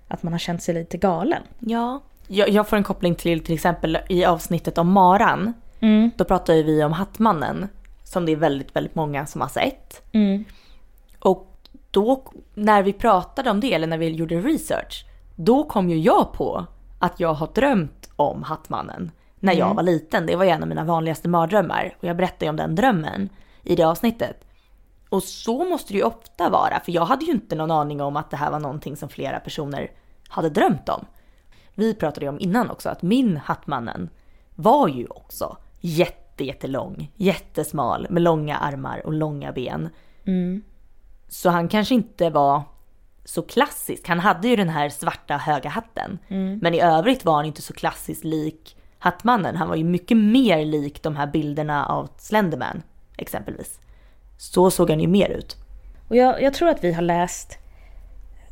Att 0.08 0.22
man 0.22 0.32
har 0.32 0.38
känt 0.38 0.62
sig 0.62 0.74
lite 0.74 0.96
galen. 0.96 1.42
Ja. 1.58 2.02
Jag, 2.26 2.48
jag 2.48 2.68
får 2.68 2.76
en 2.76 2.84
koppling 2.84 3.14
till 3.14 3.44
till 3.44 3.54
exempel 3.54 3.98
i 4.08 4.24
avsnittet 4.24 4.78
om 4.78 4.92
Maran. 4.92 5.52
Mm. 5.80 6.10
Då 6.16 6.24
pratar 6.24 6.54
ju 6.54 6.62
vi 6.62 6.84
om 6.84 6.92
Hattmannen. 6.92 7.68
Som 8.04 8.26
det 8.26 8.32
är 8.32 8.36
väldigt, 8.36 8.76
väldigt 8.76 8.94
många 8.94 9.26
som 9.26 9.40
har 9.40 9.48
sett. 9.48 10.02
Mm. 10.12 10.44
Och 11.18 11.56
då 11.90 12.22
när 12.54 12.82
vi 12.82 12.92
pratade 12.92 13.50
om 13.50 13.60
det, 13.60 13.74
eller 13.74 13.86
när 13.86 13.98
vi 13.98 14.08
gjorde 14.08 14.40
research, 14.40 15.06
då 15.36 15.64
kom 15.64 15.90
ju 15.90 15.98
jag 15.98 16.32
på 16.32 16.66
att 16.98 17.20
jag 17.20 17.34
har 17.34 17.48
drömt 17.54 18.10
om 18.16 18.42
Hattmannen 18.42 19.10
när 19.46 19.52
jag 19.52 19.74
var 19.74 19.82
liten. 19.82 20.26
Det 20.26 20.36
var 20.36 20.44
ju 20.44 20.50
en 20.50 20.62
av 20.62 20.68
mina 20.68 20.84
vanligaste 20.84 21.28
mardrömmar. 21.28 21.96
Och 21.98 22.04
jag 22.04 22.16
berättade 22.16 22.44
ju 22.44 22.50
om 22.50 22.56
den 22.56 22.74
drömmen 22.74 23.28
i 23.62 23.76
det 23.76 23.84
avsnittet. 23.84 24.44
Och 25.08 25.22
så 25.22 25.64
måste 25.64 25.92
det 25.92 25.96
ju 25.96 26.04
ofta 26.04 26.50
vara, 26.50 26.80
för 26.80 26.92
jag 26.92 27.04
hade 27.04 27.24
ju 27.24 27.32
inte 27.32 27.54
någon 27.54 27.70
aning 27.70 28.00
om 28.00 28.16
att 28.16 28.30
det 28.30 28.36
här 28.36 28.50
var 28.50 28.60
någonting 28.60 28.96
som 28.96 29.08
flera 29.08 29.40
personer 29.40 29.90
hade 30.28 30.50
drömt 30.50 30.88
om. 30.88 31.04
Vi 31.74 31.94
pratade 31.94 32.26
ju 32.26 32.30
om 32.30 32.40
innan 32.40 32.70
också 32.70 32.88
att 32.88 33.02
min 33.02 33.36
Hattmannen 33.36 34.10
var 34.54 34.88
ju 34.88 35.06
också 35.06 35.56
jätte, 35.80 36.44
jättelång, 36.44 37.12
jättesmal 37.14 38.06
med 38.10 38.22
långa 38.22 38.56
armar 38.56 39.06
och 39.06 39.12
långa 39.12 39.52
ben. 39.52 39.88
Mm. 40.24 40.62
Så 41.28 41.50
han 41.50 41.68
kanske 41.68 41.94
inte 41.94 42.30
var 42.30 42.62
så 43.24 43.42
klassisk. 43.42 44.08
Han 44.08 44.20
hade 44.20 44.48
ju 44.48 44.56
den 44.56 44.68
här 44.68 44.88
svarta 44.88 45.36
höga 45.36 45.70
hatten. 45.70 46.18
Men 46.62 46.74
i 46.74 46.80
övrigt 46.80 47.24
var 47.24 47.34
han 47.34 47.44
inte 47.44 47.62
så 47.62 47.72
klassiskt 47.72 48.24
lik 48.24 48.76
Hattmannen. 48.98 49.56
Han 49.56 49.68
var 49.68 49.76
ju 49.76 49.84
mycket 49.84 50.16
mer 50.16 50.64
lik 50.64 51.02
de 51.02 51.16
här 51.16 51.26
bilderna 51.26 51.86
av 51.86 52.08
Slenderman 52.18 52.82
exempelvis. 53.16 53.80
Så 54.38 54.70
såg 54.70 54.90
han 54.90 55.00
ju 55.00 55.08
mer 55.08 55.28
ut. 55.28 55.56
Och 56.08 56.16
jag, 56.16 56.42
jag 56.42 56.54
tror 56.54 56.68
att 56.68 56.84
vi 56.84 56.92
har 56.92 57.02
läst 57.02 57.58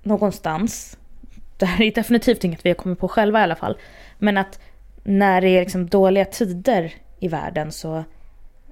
någonstans, 0.02 0.98
det 1.58 1.66
här 1.66 1.84
är 1.84 1.92
definitivt 1.92 2.44
inget 2.44 2.66
vi 2.66 2.70
har 2.70 2.74
kommit 2.74 2.98
på 2.98 3.08
själva 3.08 3.40
i 3.40 3.42
alla 3.42 3.56
fall, 3.56 3.78
men 4.18 4.36
att 4.36 4.60
när 5.04 5.40
det 5.40 5.48
är 5.48 5.60
liksom 5.60 5.86
dåliga 5.86 6.24
tider 6.24 6.92
i 7.18 7.28
världen 7.28 7.72
så, 7.72 8.04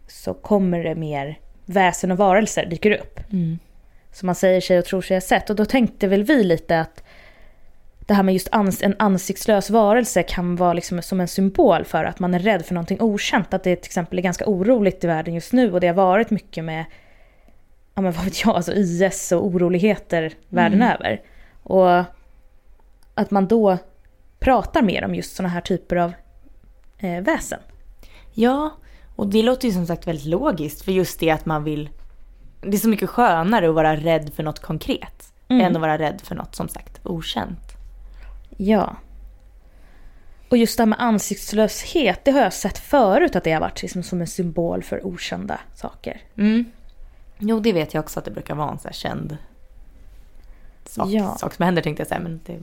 så 0.07 0.35
kommer 0.35 0.85
det 0.85 0.95
mer 0.95 1.39
väsen 1.67 2.11
och 2.11 2.19
varelser 2.19 2.67
dyker 2.67 2.91
upp. 2.91 3.21
Som 4.13 4.27
man 4.27 4.35
säger 4.35 4.61
sig 4.61 4.79
och 4.79 4.85
tror 4.85 5.03
sig 5.03 5.17
ha 5.17 5.21
sett. 5.21 5.51
Och 5.51 5.57
då 5.57 5.65
tänkte 5.65 6.09
väl 6.09 6.25
vi 6.25 6.45
lite 6.45 6.81
att 6.81 7.05
det 8.13 8.17
här 8.17 8.23
med 8.23 8.33
just 8.35 8.49
ans 8.53 8.83
en 8.83 8.95
ansiktslös 8.99 9.71
varelse 9.71 10.23
kan 10.23 10.57
vara 10.57 10.73
liksom 10.73 11.03
som 11.03 11.21
en 11.21 11.29
symbol 11.29 11.85
för 11.85 12.05
att 12.05 12.19
man 12.19 12.35
är 12.35 12.39
rädd 12.39 12.67
för 12.67 12.75
någonting 12.75 13.01
okänt. 13.01 13.55
Att 13.55 13.65
det 13.65 13.77
till 13.77 13.89
exempel 13.89 14.19
är 14.19 14.23
ganska 14.23 14.45
oroligt 14.47 15.05
i 15.05 15.07
världen 15.07 15.35
just 15.35 15.53
nu 15.53 15.73
och 15.73 15.81
det 15.81 15.87
har 15.87 15.95
varit 15.95 16.31
mycket 16.31 16.65
med, 16.65 16.85
ja 17.95 18.03
men 18.03 18.13
vad 18.13 18.25
vet 18.25 18.45
jag, 18.45 18.57
alltså 18.57 18.73
IS 18.73 19.33
och 19.33 19.47
oroligheter 19.47 20.33
världen 20.49 20.83
Mm. 20.83 20.95
över. 20.95 21.21
Och 21.63 22.05
att 23.15 23.31
man 23.31 23.47
då 23.49 23.79
pratar 24.39 24.83
mer 24.83 25.05
om 25.05 25.15
just 25.15 25.37
sådana 25.37 25.49
här 25.55 25.61
typer 25.61 25.97
av 25.97 26.13
eh, 26.99 27.21
väsen. 27.23 27.61
Ja, 28.33 28.71
och 29.17 29.27
det 29.27 29.43
låter 29.43 29.69
ju 29.69 29.75
som 29.75 29.87
sagt 29.87 30.07
väldigt 30.07 30.27
logiskt 30.27 30.83
för 30.85 30.93
just 30.93 31.21
det 31.21 31.31
att 31.31 31.47
man 31.47 31.65
vill... 31.65 31.91
Det 32.61 32.77
är 32.77 32.79
så 32.79 32.89
mycket 32.89 33.11
skönare 33.11 33.69
att 33.69 33.75
vara 33.75 33.97
rädd 33.97 34.31
för 34.35 34.43
något 34.43 34.59
konkret 34.61 35.29
Mm. 35.49 35.67
än 35.67 35.77
att 35.77 35.81
vara 35.83 35.99
rädd 35.99 36.21
för 36.25 36.35
något 36.35 36.55
som 36.55 36.69
sagt 36.69 37.01
okänt. 37.03 37.72
Ja. 38.57 38.97
Och 40.49 40.57
just 40.57 40.77
det 40.77 40.83
här 40.83 40.87
med 40.89 41.01
ansiktslöshet, 41.01 42.25
det 42.25 42.31
har 42.31 42.41
jag 42.41 42.53
sett 42.53 42.79
förut 42.79 43.37
att 43.37 43.45
det 43.45 43.53
har 43.53 43.61
varit 43.61 43.83
liksom 43.83 44.03
som 44.03 44.21
en 44.21 44.27
symbol 44.27 44.83
för 44.83 45.07
okända 45.07 45.61
saker. 45.75 46.21
Mm. 46.39 46.65
Jo, 47.39 47.61
det 47.61 47.73
vet 47.73 47.95
jag 47.95 48.03
också 48.05 48.19
att 48.19 48.25
det 48.25 48.31
brukar 48.31 48.55
vara 48.55 48.71
en 48.71 48.79
sån 48.79 48.89
här 48.89 48.93
känd 48.93 49.37
sak, 50.87 51.09
Ja. 51.09 51.35
sak 51.37 51.55
som 51.55 51.65
händer 51.65 51.83
tänkte 51.83 52.01
jag 52.01 52.09
säga. 52.09 52.21
Men 52.21 52.41
det, 52.47 52.59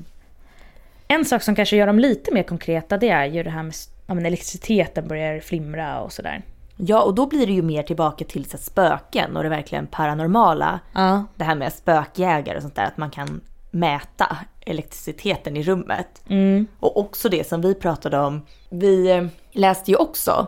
En 1.08 1.26
sak 1.26 1.42
som 1.44 1.56
kanske 1.56 1.76
gör 1.78 1.88
dem 1.88 2.00
lite 2.00 2.34
mer 2.34 2.44
konkreta 2.44 2.98
det 2.98 3.10
är 3.10 3.26
ju 3.26 3.44
det 3.44 3.50
här 3.50 3.64
med 3.64 3.74
ja, 4.08 4.14
men 4.14 4.26
elektriciteten 4.26 5.08
börjar 5.08 5.40
flimra 5.40 6.00
och 6.02 6.14
sådär. 6.14 6.42
ja, 6.78 7.02
och 7.02 7.16
då 7.16 7.26
blir 7.26 7.48
det 7.48 7.54
ju 7.54 7.62
mer 7.62 7.84
tillbaka 7.84 8.26
till 8.26 8.46
så 8.46 8.58
spöken 8.58 9.38
och 9.38 9.44
det 9.44 9.50
verkligen 9.50 9.88
paranormala. 9.88 10.80
Ja. 10.94 11.26
Det 11.36 11.44
här 11.44 11.56
med 11.56 11.74
spökjägare 11.74 12.56
och 12.58 12.62
sånt 12.62 12.76
där, 12.76 12.84
att 12.86 12.98
man 12.98 13.10
kan 13.12 13.42
mäta 13.72 14.38
elektriciteten 14.60 15.58
i 15.58 15.64
rummet. 15.64 16.24
Mm. 16.30 16.68
Och 16.80 16.98
också 16.98 17.30
det 17.30 17.48
som 17.48 17.62
vi 17.62 17.76
pratade 17.76 18.20
om. 18.20 18.42
Vi 18.70 19.12
eh, 19.12 19.28
läste 19.52 19.92
ju 19.92 19.98
också 19.98 20.48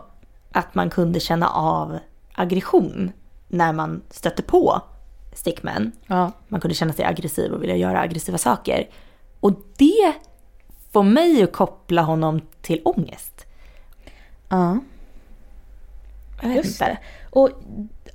att 0.52 0.74
man 0.74 0.90
kunde 0.90 1.20
känna 1.20 1.48
av 1.48 1.98
aggression 2.32 3.12
när 3.48 3.72
man 3.72 4.02
stötte 4.10 4.42
på 4.42 4.80
stickmän. 5.32 5.92
Ja. 6.06 6.32
Man 6.48 6.60
kunde 6.60 6.74
känna 6.74 6.92
sig 6.92 7.04
aggressiv 7.04 7.52
och 7.52 7.62
vilja 7.62 7.76
göra 7.76 8.00
aggressiva 8.00 8.38
saker. 8.38 8.88
Och 9.40 9.52
det 9.76 10.14
får 10.92 11.02
mig 11.02 11.42
att 11.42 11.52
koppla 11.52 12.02
honom 12.02 12.40
till 12.60 12.80
ångest. 12.84 13.46
Ja. 14.48 14.78
Jag 16.42 16.48
vet 16.48 16.56
Just 16.56 16.80
inte. 16.80 16.84
det. 16.84 16.98
Och 17.30 17.50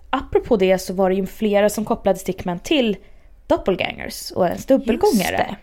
apropå 0.09 0.57
det 0.57 0.77
så 0.79 0.93
var 0.93 1.09
det 1.09 1.15
ju 1.15 1.25
flera 1.25 1.69
som 1.69 1.85
kopplade 1.85 2.19
Stickman 2.19 2.59
till 2.59 2.97
doppelgangers 3.47 4.31
och 4.31 4.45
ens 4.45 4.65
dubbelgångare. 4.65 5.38
Det. 5.38 5.55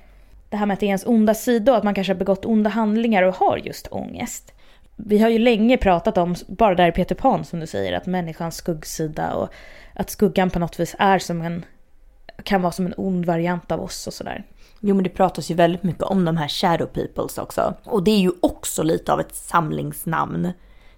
det. 0.49 0.57
här 0.57 0.67
med 0.67 0.75
att 0.75 0.81
det 0.81 0.87
är 0.87 0.89
ens 0.89 1.07
onda 1.07 1.35
sida 1.35 1.73
och 1.73 1.79
att 1.79 1.85
man 1.85 1.95
kanske 1.95 2.13
har 2.13 2.19
begått 2.19 2.45
onda 2.45 2.71
handlingar 2.71 3.23
och 3.23 3.35
har 3.35 3.57
just 3.57 3.89
ångest. 3.91 4.53
Vi 4.97 5.19
har 5.19 5.29
ju 5.29 5.39
länge 5.39 5.77
pratat 5.77 6.19
om, 6.19 6.35
bara 6.49 6.75
där 6.75 6.89
i 6.89 6.93
Peter 6.93 7.15
Pan 7.15 7.45
som 7.45 7.61
du 7.61 7.67
säger, 7.67 7.93
att 7.93 8.07
människans 8.07 8.57
skuggsida 8.57 9.35
och 9.35 9.49
att 9.95 10.11
skuggan 10.11 10.51
på 10.51 10.59
något 10.59 10.81
vis 10.81 10.97
är 10.99 11.19
som 11.19 11.43
en, 11.43 11.65
kan 12.43 12.63
vara 12.63 12.73
som 12.73 12.87
en 12.87 12.95
ond 12.97 13.25
variant 13.25 13.73
av 13.73 13.81
oss 13.81 14.07
och 14.07 14.13
sådär. 14.13 14.45
Jo 14.81 14.95
men 14.95 15.05
det 15.05 15.11
pratas 15.11 15.51
ju 15.51 15.55
väldigt 15.55 15.83
mycket 15.83 16.03
om 16.03 16.25
de 16.25 16.37
här 16.37 16.49
shadow 16.49 16.87
peoples 16.87 17.39
också. 17.39 17.75
Och 17.85 18.05
det 18.05 18.11
är 18.11 18.19
ju 18.19 18.33
också 18.43 18.83
lite 18.83 19.13
av 19.13 19.21
ett 19.21 19.35
samlingsnamn 19.35 20.53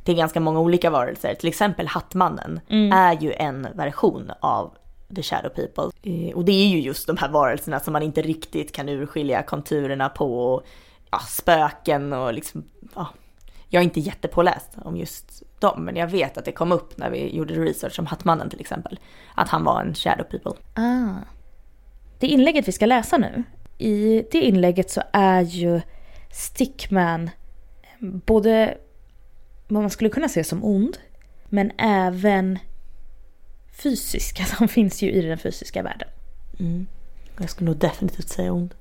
till 0.05 0.17
ganska 0.17 0.41
många 0.41 0.61
olika 0.61 0.91
varelser. 0.91 1.35
Till 1.35 1.49
exempel 1.49 1.87
Hattmannen 1.87 2.61
är 2.93 3.23
ju 3.23 3.33
en 3.33 3.69
version 3.75 4.33
av 4.41 4.73
the 5.15 5.23
shadow 5.23 5.49
people. 5.51 5.91
Eh, 6.03 6.37
Och 6.37 6.45
det 6.45 6.53
är 6.53 6.69
ju 6.69 6.81
just 6.81 7.07
de 7.07 7.17
här 7.17 7.29
varelserna 7.29 7.81
som 7.81 7.93
man 7.93 8.03
inte 8.03 8.23
riktigt 8.23 8.73
kan 8.73 8.89
urskilja 8.89 9.43
konturerna 9.43 10.09
på. 10.09 10.55
Och, 10.55 10.63
ja, 11.11 11.19
spöken 11.19 12.13
och 12.13 12.35
liksom, 12.35 12.65
ja. 12.95 13.09
Jag 13.69 13.81
är 13.81 13.85
inte 13.85 14.01
jättepåläst 14.01 14.71
om 14.85 14.97
just 14.97 15.43
dem, 15.59 15.85
men 15.85 15.97
jag 15.97 16.07
vet 16.07 16.39
att 16.39 16.45
det 16.45 16.53
kom 16.53 16.73
upp 16.73 16.99
när 16.99 17.11
vi 17.11 17.37
gjorde 17.37 17.55
research 17.55 17.99
om 17.99 18.07
Hattmannen 18.07 18.51
till 18.51 18.61
exempel. 18.61 18.99
Att 19.35 19.49
han 19.49 19.65
var 19.65 19.81
en 19.81 19.95
shadow 19.95 20.25
people. 20.25 20.53
Ah. 20.75 21.15
Det 22.19 22.27
inlägget 22.27 22.69
vi 22.69 22.73
ska 22.73 22.87
läsa 22.87 23.19
nu, 23.19 23.45
i 23.79 24.25
det 24.33 24.41
inlägget 24.41 24.91
så 24.91 25.03
är 25.13 25.41
ju 25.43 25.81
Stickman 26.31 27.31
både 28.01 28.79
vad 29.69 29.83
man 29.83 29.91
skulle 29.91 30.11
kunna 30.11 30.29
se 30.29 30.45
som 30.45 30.65
ond, 30.65 30.99
men 31.49 31.73
även 31.79 32.59
fysisk. 33.83 34.41
Alltså 34.41 34.57
han 34.59 34.69
finns 34.69 35.03
ju 35.03 35.13
i 35.13 35.23
den 35.23 35.39
fysiska 35.39 35.83
världen. 35.83 36.09
Mm. 36.59 36.87
Jag 37.39 37.51
skulle 37.51 37.71
nog 37.71 37.81
definitivt 37.81 38.29
säga 38.29 38.53
ond. 38.53 38.75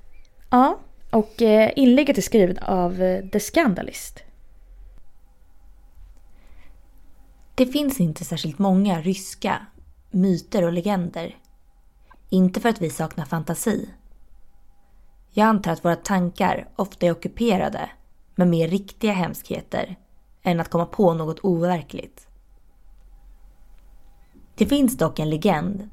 Ja, 0.49 0.79
och 1.09 1.41
eh, 1.41 1.71
inlägget 1.75 2.17
är 2.17 2.21
skrivet 2.21 2.57
av 2.61 3.01
eh, 3.01 3.25
The 3.25 3.39
Scandalist. 3.39 4.23
Det 7.55 7.65
finns 7.65 7.99
inte 7.99 8.25
särskilt 8.25 8.59
många 8.59 9.01
ryska 9.01 9.65
myter 10.11 10.63
och 10.63 10.73
legender. 10.73 11.35
Inte 12.29 12.59
för 12.59 12.69
att 12.69 12.81
vi 12.81 12.89
saknar 12.89 13.25
fantasi. 13.25 13.89
Jag 15.31 15.47
antar 15.47 15.71
att 15.71 15.85
våra 15.85 15.95
tankar 15.95 16.69
ofta 16.75 17.05
är 17.05 17.11
ockuperade 17.11 17.89
med 18.35 18.47
mer 18.47 18.67
riktiga 18.67 19.13
hemskheter 19.13 19.95
än 20.43 20.59
att 20.59 20.69
komma 20.69 20.85
på 20.85 21.13
något 21.13 21.39
overkligt. 21.39 22.24
Det 24.55 24.65
finns 24.65 24.97
dock 24.97 25.19
en 25.19 25.29
legend 25.29 25.89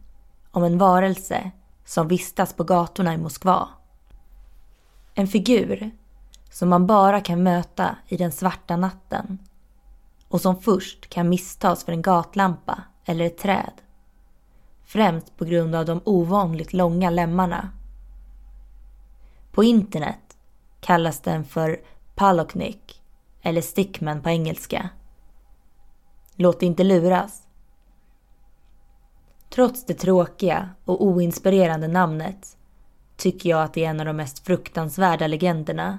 om 0.50 0.64
en 0.64 0.78
varelse 0.78 1.50
som 1.84 2.08
vistas 2.08 2.52
på 2.52 2.64
gatorna 2.64 3.14
i 3.14 3.18
Moskva. 3.18 3.68
En 5.14 5.28
figur 5.28 5.90
som 6.50 6.68
man 6.68 6.86
bara 6.86 7.20
kan 7.20 7.42
möta 7.42 7.96
i 8.08 8.16
den 8.16 8.32
svarta 8.32 8.76
natten 8.76 9.38
och 10.28 10.40
som 10.40 10.60
först 10.60 11.08
kan 11.08 11.28
misstas 11.28 11.84
för 11.84 11.92
en 11.92 12.02
gatlampa 12.02 12.82
eller 13.04 13.24
ett 13.24 13.38
träd. 13.38 13.72
Främst 14.84 15.36
på 15.36 15.44
grund 15.44 15.74
av 15.74 15.86
de 15.86 16.00
ovanligt 16.04 16.72
långa 16.72 17.10
lemmarna. 17.10 17.70
På 19.52 19.64
internet 19.64 20.36
kallas 20.80 21.20
den 21.20 21.44
för 21.44 21.80
Paloknik 22.14 23.02
eller 23.42 23.60
Stickman 23.60 24.22
på 24.22 24.28
engelska. 24.28 24.88
Låt 26.36 26.60
dig 26.60 26.66
inte 26.66 26.84
luras. 26.84 27.41
Trots 29.54 29.86
det 29.86 29.94
tråkiga 29.94 30.68
och 30.84 31.04
oinspirerande 31.04 31.88
namnet 31.88 32.56
tycker 33.16 33.50
jag 33.50 33.62
att 33.62 33.74
det 33.74 33.84
är 33.84 33.90
en 33.90 34.00
av 34.00 34.06
de 34.06 34.16
mest 34.16 34.46
fruktansvärda 34.46 35.26
legenderna. 35.26 35.98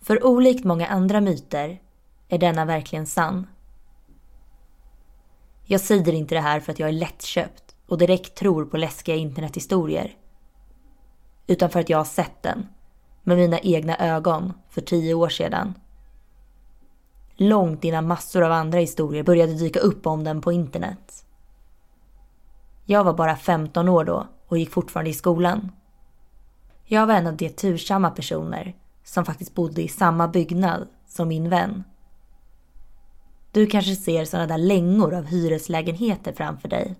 För 0.00 0.26
olikt 0.26 0.64
många 0.64 0.86
andra 0.86 1.20
myter 1.20 1.80
är 2.28 2.38
denna 2.38 2.64
verkligen 2.64 3.06
sann? 3.06 3.46
Jag 5.64 5.80
säger 5.80 6.12
inte 6.12 6.34
det 6.34 6.40
här 6.40 6.60
för 6.60 6.72
att 6.72 6.78
jag 6.78 6.88
är 6.88 6.92
lättköpt 6.92 7.76
och 7.86 7.98
direkt 7.98 8.34
tror 8.34 8.64
på 8.64 8.76
läskiga 8.76 9.16
internethistorier. 9.16 10.16
Utan 11.46 11.70
för 11.70 11.80
att 11.80 11.90
jag 11.90 11.98
har 11.98 12.04
sett 12.04 12.42
den 12.42 12.66
med 13.22 13.36
mina 13.36 13.58
egna 13.58 13.96
ögon 13.96 14.52
för 14.68 14.80
tio 14.80 15.14
år 15.14 15.28
sedan. 15.28 15.74
Långt 17.34 17.84
innan 17.84 18.06
massor 18.06 18.42
av 18.42 18.52
andra 18.52 18.78
historier 18.78 19.22
började 19.22 19.54
dyka 19.54 19.80
upp 19.80 20.06
om 20.06 20.24
den 20.24 20.40
på 20.40 20.52
internet. 20.52 21.24
Jag 22.84 23.04
var 23.04 23.14
bara 23.14 23.36
15 23.36 23.88
år 23.88 24.04
då 24.04 24.26
och 24.48 24.58
gick 24.58 24.70
fortfarande 24.70 25.10
i 25.10 25.14
skolan. 25.14 25.72
Jag 26.84 27.06
var 27.06 27.14
en 27.14 27.26
av 27.26 27.36
de 27.36 27.48
tursamma 27.48 28.10
personer 28.10 28.76
som 29.04 29.24
faktiskt 29.24 29.54
bodde 29.54 29.82
i 29.82 29.88
samma 29.88 30.28
byggnad 30.28 30.88
som 31.06 31.28
min 31.28 31.48
vän. 31.48 31.84
Du 33.52 33.66
kanske 33.66 33.96
ser 33.96 34.24
sådana 34.24 34.46
där 34.46 34.58
längor 34.58 35.14
av 35.14 35.24
hyreslägenheter 35.24 36.32
framför 36.32 36.68
dig. 36.68 36.96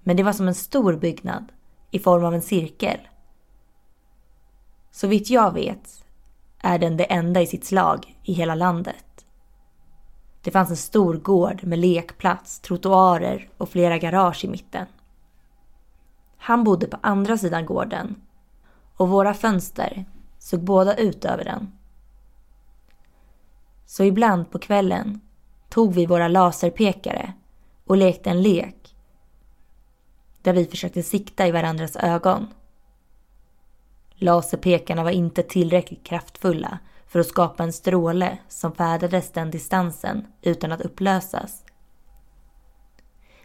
Men 0.00 0.16
det 0.16 0.22
var 0.22 0.32
som 0.32 0.48
en 0.48 0.54
stor 0.54 0.96
byggnad 0.96 1.52
i 1.90 1.98
form 1.98 2.24
av 2.24 2.34
en 2.34 2.42
cirkel. 2.42 2.98
Så 4.90 5.06
vitt 5.06 5.30
jag 5.30 5.54
vet 5.54 6.04
är 6.58 6.78
den 6.78 6.96
det 6.96 7.04
enda 7.04 7.42
i 7.42 7.46
sitt 7.46 7.64
slag 7.64 8.16
i 8.22 8.32
hela 8.32 8.54
landet. 8.54 9.03
Det 10.44 10.50
fanns 10.50 10.70
en 10.70 10.76
stor 10.76 11.14
gård 11.14 11.64
med 11.64 11.78
lekplats, 11.78 12.60
trottoarer 12.60 13.48
och 13.58 13.68
flera 13.68 13.98
garage 13.98 14.44
i 14.44 14.48
mitten. 14.48 14.86
Han 16.36 16.64
bodde 16.64 16.86
på 16.86 16.98
andra 17.00 17.38
sidan 17.38 17.66
gården 17.66 18.16
och 18.96 19.08
våra 19.08 19.34
fönster 19.34 20.04
såg 20.38 20.60
båda 20.60 20.96
ut 20.96 21.24
över 21.24 21.44
den. 21.44 21.72
Så 23.86 24.04
ibland 24.04 24.50
på 24.50 24.58
kvällen 24.58 25.20
tog 25.68 25.94
vi 25.94 26.06
våra 26.06 26.28
laserpekare 26.28 27.32
och 27.84 27.96
lekte 27.96 28.30
en 28.30 28.42
lek 28.42 28.96
där 30.42 30.52
vi 30.52 30.66
försökte 30.66 31.02
sikta 31.02 31.46
i 31.46 31.50
varandras 31.50 31.96
ögon. 31.96 32.46
Laserpekarna 34.14 35.04
var 35.04 35.10
inte 35.10 35.42
tillräckligt 35.42 36.04
kraftfulla 36.04 36.78
för 37.14 37.20
att 37.20 37.26
skapa 37.26 37.62
en 37.62 37.72
stråle 37.72 38.38
som 38.48 38.74
färdades 38.74 39.32
den 39.32 39.50
distansen 39.50 40.26
utan 40.42 40.72
att 40.72 40.80
upplösas. 40.80 41.64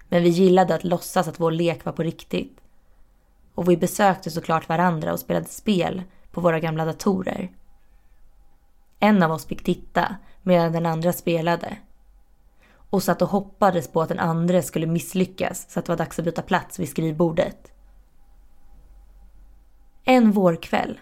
Men 0.07 0.23
vi 0.23 0.29
gillade 0.29 0.75
att 0.75 0.83
låtsas 0.83 1.27
att 1.27 1.39
vår 1.39 1.51
lek 1.51 1.85
var 1.85 1.93
på 1.93 2.03
riktigt. 2.03 2.61
Och 3.55 3.69
vi 3.69 3.77
besökte 3.77 4.31
såklart 4.31 4.69
varandra 4.69 5.13
och 5.13 5.19
spelade 5.19 5.45
spel 5.45 6.03
på 6.31 6.41
våra 6.41 6.59
gamla 6.59 6.85
datorer. 6.85 7.51
En 8.99 9.23
av 9.23 9.31
oss 9.31 9.45
fick 9.45 9.63
titta 9.63 10.15
medan 10.41 10.71
den 10.71 10.85
andra 10.85 11.13
spelade. 11.13 11.77
Och 12.71 13.03
satt 13.03 13.21
och 13.21 13.29
hoppades 13.29 13.87
på 13.87 14.01
att 14.01 14.09
den 14.09 14.19
andra 14.19 14.61
skulle 14.61 14.87
misslyckas 14.87 15.65
så 15.69 15.79
att 15.79 15.85
det 15.85 15.91
var 15.91 15.97
dags 15.97 16.19
att 16.19 16.25
byta 16.25 16.41
plats 16.41 16.79
vid 16.79 16.89
skrivbordet. 16.89 17.71
En 20.03 20.31
vårkväll 20.31 20.99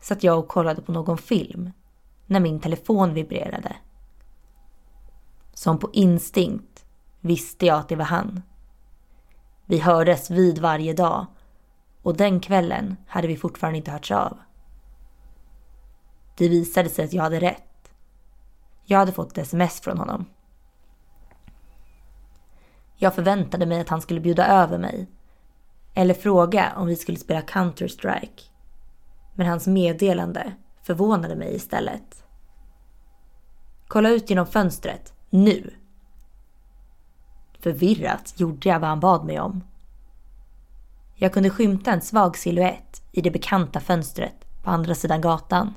satt 0.00 0.22
jag 0.22 0.38
och 0.38 0.48
kollade 0.48 0.82
på 0.82 0.92
någon 0.92 1.18
film 1.18 1.72
när 2.32 2.40
min 2.40 2.60
telefon 2.60 3.14
vibrerade. 3.14 3.76
Som 5.54 5.78
på 5.78 5.90
instinkt 5.92 6.84
visste 7.20 7.66
jag 7.66 7.78
att 7.78 7.88
det 7.88 7.96
var 7.96 8.04
han. 8.04 8.42
Vi 9.66 9.78
hördes 9.78 10.30
vid 10.30 10.58
varje 10.58 10.92
dag 10.92 11.26
och 12.02 12.16
den 12.16 12.40
kvällen 12.40 12.96
hade 13.06 13.28
vi 13.28 13.36
fortfarande 13.36 13.78
inte 13.78 13.90
hörts 13.90 14.10
av. 14.10 14.38
Det 16.36 16.48
visade 16.48 16.88
sig 16.88 17.04
att 17.04 17.12
jag 17.12 17.22
hade 17.22 17.40
rätt. 17.40 17.92
Jag 18.84 18.98
hade 18.98 19.12
fått 19.12 19.32
ett 19.32 19.38
sms 19.38 19.80
från 19.80 19.98
honom. 19.98 20.24
Jag 22.96 23.14
förväntade 23.14 23.66
mig 23.66 23.80
att 23.80 23.88
han 23.88 24.00
skulle 24.00 24.20
bjuda 24.20 24.46
över 24.46 24.78
mig 24.78 25.06
eller 25.94 26.14
fråga 26.14 26.72
om 26.76 26.86
vi 26.86 26.96
skulle 26.96 27.18
spela 27.18 27.40
Counter-Strike. 27.40 28.42
Men 29.34 29.46
hans 29.46 29.66
meddelande 29.66 30.52
förvånade 30.82 31.36
mig 31.36 31.54
istället. 31.54 32.21
Kolla 33.92 34.08
ut 34.10 34.30
genom 34.30 34.46
fönstret, 34.46 35.12
nu! 35.30 35.74
Förvirrat 37.60 38.34
gjorde 38.36 38.68
jag 38.68 38.80
vad 38.80 38.88
han 38.88 39.00
bad 39.00 39.24
mig 39.24 39.40
om. 39.40 39.64
Jag 41.14 41.32
kunde 41.32 41.50
skymta 41.50 41.92
en 41.92 42.00
svag 42.00 42.36
siluett 42.36 43.02
i 43.12 43.20
det 43.20 43.30
bekanta 43.30 43.80
fönstret 43.80 44.34
på 44.62 44.70
andra 44.70 44.94
sidan 44.94 45.20
gatan. 45.20 45.74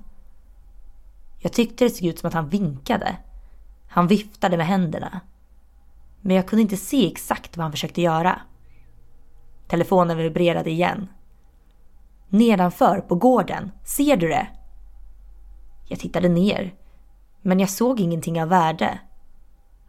Jag 1.39 1.53
tyckte 1.53 1.83
det 1.83 1.89
såg 1.89 2.07
ut 2.07 2.19
som 2.19 2.27
att 2.27 2.33
han 2.33 2.49
vinkade. 2.49 3.17
Han 3.87 4.07
viftade 4.07 4.57
med 4.57 4.67
händerna. 4.67 5.21
Men 6.21 6.35
jag 6.35 6.47
kunde 6.47 6.61
inte 6.61 6.77
se 6.77 7.07
exakt 7.07 7.57
vad 7.57 7.63
han 7.63 7.71
försökte 7.71 8.01
göra. 8.01 8.41
Telefonen 9.67 10.17
vibrerade 10.17 10.69
igen. 10.69 11.07
Nedanför, 12.29 13.01
på 13.01 13.15
gården. 13.15 13.71
Ser 13.83 14.17
du 14.17 14.27
det? 14.27 14.47
Jag 15.87 15.99
tittade 15.99 16.29
ner. 16.29 16.84
Men 17.47 17.59
jag 17.59 17.69
såg 17.69 17.99
ingenting 17.99 18.41
av 18.41 18.49
värde. 18.49 18.99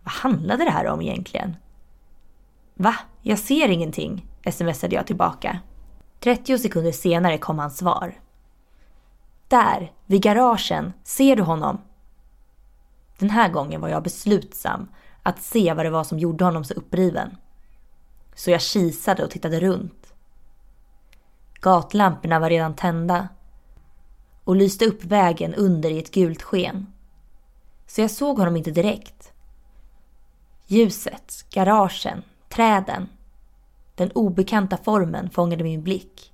Vad 0.02 0.12
handlade 0.12 0.64
det 0.64 0.70
här 0.70 0.86
om 0.86 1.02
egentligen? 1.02 1.56
Va? 2.74 2.94
Jag 3.22 3.38
ser 3.38 3.68
ingenting, 3.68 4.26
smsade 4.52 4.94
jag 4.94 5.06
tillbaka. 5.06 5.60
30 6.20 6.58
sekunder 6.58 6.92
senare 6.92 7.38
kom 7.38 7.58
hans 7.58 7.78
svar. 7.78 8.20
Där, 9.48 9.92
vid 10.06 10.22
garagen, 10.22 10.92
ser 11.04 11.36
du 11.36 11.42
honom? 11.42 11.80
Den 13.18 13.30
här 13.30 13.48
gången 13.48 13.80
var 13.80 13.88
jag 13.88 14.02
beslutsam 14.02 14.88
att 15.22 15.42
se 15.42 15.74
vad 15.74 15.86
det 15.86 15.90
var 15.90 16.04
som 16.04 16.18
gjorde 16.18 16.44
honom 16.44 16.64
så 16.64 16.74
uppriven. 16.74 17.36
Så 18.34 18.50
jag 18.50 18.60
kisade 18.60 19.24
och 19.24 19.30
tittade 19.30 19.60
runt. 19.60 20.14
Gatlamporna 21.60 22.38
var 22.38 22.50
redan 22.50 22.74
tända 22.74 23.28
och 24.44 24.56
lyste 24.56 24.84
upp 24.84 25.04
vägen 25.04 25.54
under 25.54 25.90
i 25.90 25.98
ett 25.98 26.14
gult 26.14 26.42
sken. 26.42 26.86
Så 27.96 28.02
jag 28.02 28.10
såg 28.10 28.38
honom 28.38 28.56
inte 28.56 28.70
direkt. 28.70 29.32
Ljuset, 30.66 31.44
garagen, 31.50 32.22
träden. 32.48 33.08
Den 33.94 34.10
obekanta 34.10 34.76
formen 34.76 35.30
fångade 35.30 35.64
min 35.64 35.82
blick. 35.82 36.32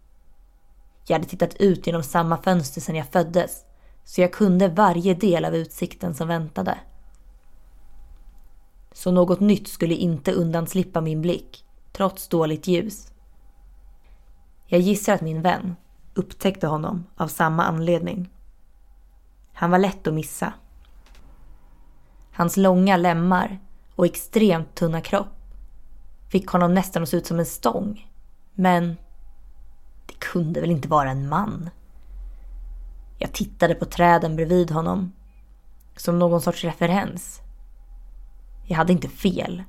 Jag 1.07 1.15
hade 1.15 1.29
tittat 1.29 1.55
ut 1.55 1.87
genom 1.87 2.03
samma 2.03 2.37
fönster 2.37 2.81
sedan 2.81 2.97
jag 2.97 3.07
föddes 3.07 3.65
så 4.05 4.21
jag 4.21 4.33
kunde 4.33 4.69
varje 4.69 5.15
del 5.15 5.45
av 5.45 5.55
utsikten 5.55 6.15
som 6.15 6.29
väntade. 6.29 6.79
Så 8.93 9.11
något 9.11 9.41
nytt 9.41 9.69
skulle 9.69 9.95
inte 9.95 10.33
undanslippa 10.33 11.01
min 11.01 11.23
blick, 11.23 11.65
trots 11.93 12.29
dåligt 12.29 12.67
ljus. 12.67 13.13
Jag 14.67 14.81
gissar 14.81 15.15
att 15.15 15.21
min 15.21 15.43
vän 15.43 15.77
upptäckte 16.15 16.67
honom 16.67 17.07
av 17.17 17.29
samma 17.29 17.65
anledning. 17.65 18.31
Han 19.53 19.71
var 19.71 19.79
lätt 19.79 20.07
att 20.07 20.15
missa. 20.15 20.53
Hans 22.33 22.57
långa 22.57 22.97
lemmar 22.97 23.59
och 23.95 24.07
extremt 24.07 24.75
tunna 24.75 25.01
kropp 25.01 25.43
fick 26.29 26.47
honom 26.47 26.75
nästan 26.75 27.03
att 27.03 27.09
se 27.09 27.17
ut 27.17 27.27
som 27.27 27.39
en 27.39 27.47
stång. 27.47 28.11
Men 28.55 28.97
det 30.07 30.15
kunde 30.19 30.61
väl 30.61 30.71
inte 30.71 30.89
vara 30.89 31.11
en 31.11 31.29
man? 31.29 31.71
Jag 33.19 33.33
tittade 33.33 33.75
på 33.75 33.85
träden 33.85 34.37
bredvid 34.37 34.71
honom. 34.71 35.13
Som 35.97 36.19
någon 36.19 36.41
sorts 36.41 36.65
referens. 36.65 37.41
Jag 38.67 38.77
hade 38.77 38.93
inte 38.93 39.09
fel. 39.09 39.63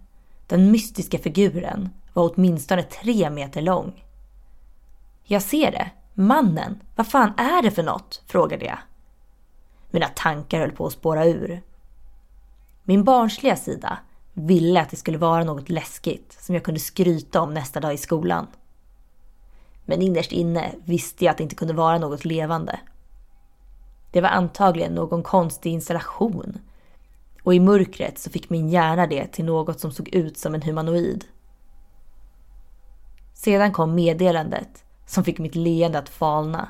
Den 0.48 0.72
mystiska 0.72 1.18
figuren 1.18 1.90
var 2.14 2.32
åtminstone 2.34 2.84
tre 2.84 3.30
meter 3.30 3.62
lång. 3.62 4.06
Jag 5.24 5.42
ser 5.42 5.72
det. 5.72 5.92
Mannen. 6.14 6.80
Vad 6.96 7.08
fan 7.08 7.34
är 7.38 7.62
det 7.62 7.72
för 7.72 7.84
något? 7.84 8.24
frågade 8.28 8.66
jag. 8.66 8.78
Mina 9.92 10.08
tankar 10.08 10.60
höll 10.60 10.72
på 10.72 10.86
att 10.86 10.94
spåra 10.94 11.26
ur. 11.26 11.62
Min 12.84 13.04
barnsliga 13.04 13.56
sida 13.56 13.98
ville 14.34 14.82
att 14.82 14.90
det 14.90 14.98
skulle 14.98 15.18
vara 15.18 15.44
något 15.44 15.70
läskigt 15.70 16.38
som 16.40 16.56
jag 16.56 16.64
kunde 16.64 16.80
skryta 16.80 17.42
om 17.42 17.54
nästa 17.54 17.80
dag 17.80 17.94
i 17.94 17.98
skolan. 17.98 18.48
Men 19.86 20.02
innerst 20.02 20.32
inne 20.32 20.76
visste 20.86 21.26
jag 21.26 21.32
att 21.32 21.38
det 21.38 21.44
inte 21.44 21.56
kunde 21.56 21.74
vara 21.74 21.98
något 21.98 22.26
levande. 22.26 22.80
Det 24.12 24.22
var 24.22 24.30
antagligen 24.30 24.96
någon 24.96 25.24
konstig 25.24 25.72
installation. 25.72 26.58
Och 27.44 27.54
i 27.54 27.60
mörkret 27.60 28.20
så 28.20 28.30
fick 28.30 28.50
min 28.50 28.70
hjärna 28.70 29.08
det 29.08 29.28
till 29.28 29.46
något 29.46 29.80
som 29.80 29.92
såg 29.92 30.10
ut 30.10 30.38
som 30.38 30.56
en 30.56 30.62
humanoid. 30.62 31.26
Sedan 33.34 33.72
kom 33.72 33.96
meddelandet 33.96 34.84
som 35.06 35.24
fick 35.24 35.40
mitt 35.40 35.56
leende 35.56 36.00
att 36.00 36.10
falna. 36.10 36.70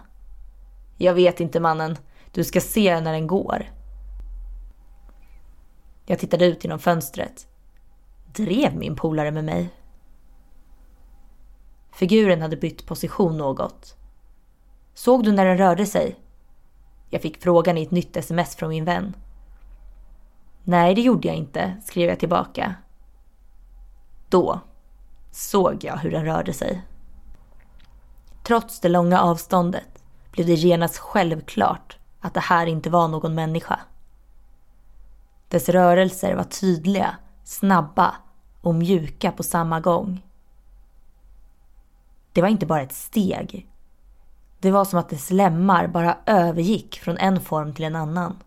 Jag 0.97 1.13
vet 1.13 1.39
inte 1.39 1.59
mannen, 1.59 1.97
du 2.31 2.43
ska 2.43 2.61
se 2.61 2.99
när 2.99 3.13
den 3.13 3.27
går. 3.27 3.65
Jag 6.05 6.19
tittade 6.19 6.45
ut 6.45 6.63
genom 6.63 6.79
fönstret. 6.79 7.47
Drev 8.25 8.75
min 8.75 8.95
polare 8.95 9.31
med 9.31 9.43
mig? 9.43 9.69
Figuren 11.91 12.41
hade 12.41 12.57
bytt 12.57 12.85
position 12.85 13.37
något. 13.37 13.95
Såg 14.93 15.23
du 15.23 15.31
när 15.31 15.45
den 15.45 15.57
rörde 15.57 15.85
sig? 15.85 16.19
Jag 17.09 17.21
fick 17.21 17.41
frågan 17.41 17.77
i 17.77 17.83
ett 17.83 17.91
nytt 17.91 18.17
sms 18.17 18.55
från 18.55 18.69
min 18.69 18.85
vän. 18.85 19.15
Nej, 20.63 20.95
det 20.95 21.01
gjorde 21.01 21.27
jag 21.27 21.37
inte, 21.37 21.73
skrev 21.83 22.09
jag 22.09 22.19
tillbaka. 22.19 22.75
Då 24.29 24.59
såg 25.31 25.83
jag 25.83 25.97
hur 25.97 26.11
den 26.11 26.25
rörde 26.25 26.53
sig. 26.53 26.83
Trots 28.43 28.79
det 28.79 28.89
långa 28.89 29.21
avståndet 29.21 30.03
blev 30.31 30.47
det 30.47 30.53
genast 30.53 30.97
självklart 30.97 31.97
att 32.19 32.33
det 32.33 32.39
här 32.39 32.67
inte 32.67 32.89
var 32.89 33.07
någon 33.07 33.35
människa. 33.35 33.79
Dess 35.53 35.69
rörelser 35.69 36.35
var 36.35 36.43
tydliga, 36.43 37.15
snabba 37.43 38.15
och 38.61 38.75
mjuka 38.75 39.31
på 39.31 39.43
samma 39.43 39.79
gång. 39.79 40.25
Det 42.31 42.41
var 42.41 42.49
inte 42.49 42.65
bara 42.65 42.81
ett 42.81 42.93
steg. 42.93 43.67
Det 44.59 44.71
var 44.71 44.85
som 44.85 44.99
att 44.99 45.09
dess 45.09 45.31
lemmar 45.31 45.87
bara 45.87 46.17
övergick 46.25 46.99
från 46.99 47.17
en 47.17 47.41
form 47.41 47.73
till 47.73 47.85
en 47.85 47.95
annan. 47.95 48.37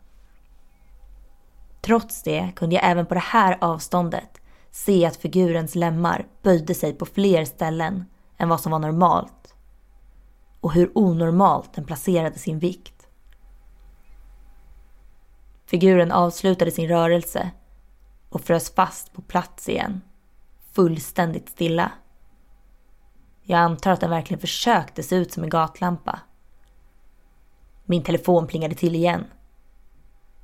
Trots 1.80 2.22
det 2.22 2.52
kunde 2.56 2.74
jag 2.74 2.84
även 2.84 3.06
på 3.06 3.14
det 3.14 3.20
här 3.20 3.58
avståndet 3.60 4.40
se 4.70 5.06
att 5.06 5.16
figurens 5.16 5.74
lemmar 5.74 6.26
böjde 6.42 6.74
sig 6.74 6.92
på 6.92 7.06
fler 7.06 7.44
ställen 7.44 8.04
än 8.38 8.48
vad 8.48 8.60
som 8.60 8.72
var 8.72 8.78
normalt. 8.78 9.54
Och 10.60 10.72
hur 10.72 10.98
onormalt 10.98 11.74
den 11.74 11.84
placerade 11.84 12.38
sin 12.38 12.58
vikt. 12.58 12.95
Figuren 15.66 16.12
avslutade 16.12 16.70
sin 16.70 16.88
rörelse 16.88 17.50
och 18.28 18.40
frös 18.40 18.74
fast 18.74 19.12
på 19.12 19.22
plats 19.22 19.68
igen. 19.68 20.00
Fullständigt 20.72 21.48
stilla. 21.48 21.92
Jag 23.42 23.60
antar 23.60 23.90
att 23.90 24.00
den 24.00 24.10
verkligen 24.10 24.40
försökte 24.40 25.02
se 25.02 25.16
ut 25.16 25.32
som 25.32 25.42
en 25.42 25.50
gatlampa. 25.50 26.20
Min 27.84 28.02
telefon 28.02 28.46
plingade 28.46 28.74
till 28.74 28.94
igen. 28.94 29.24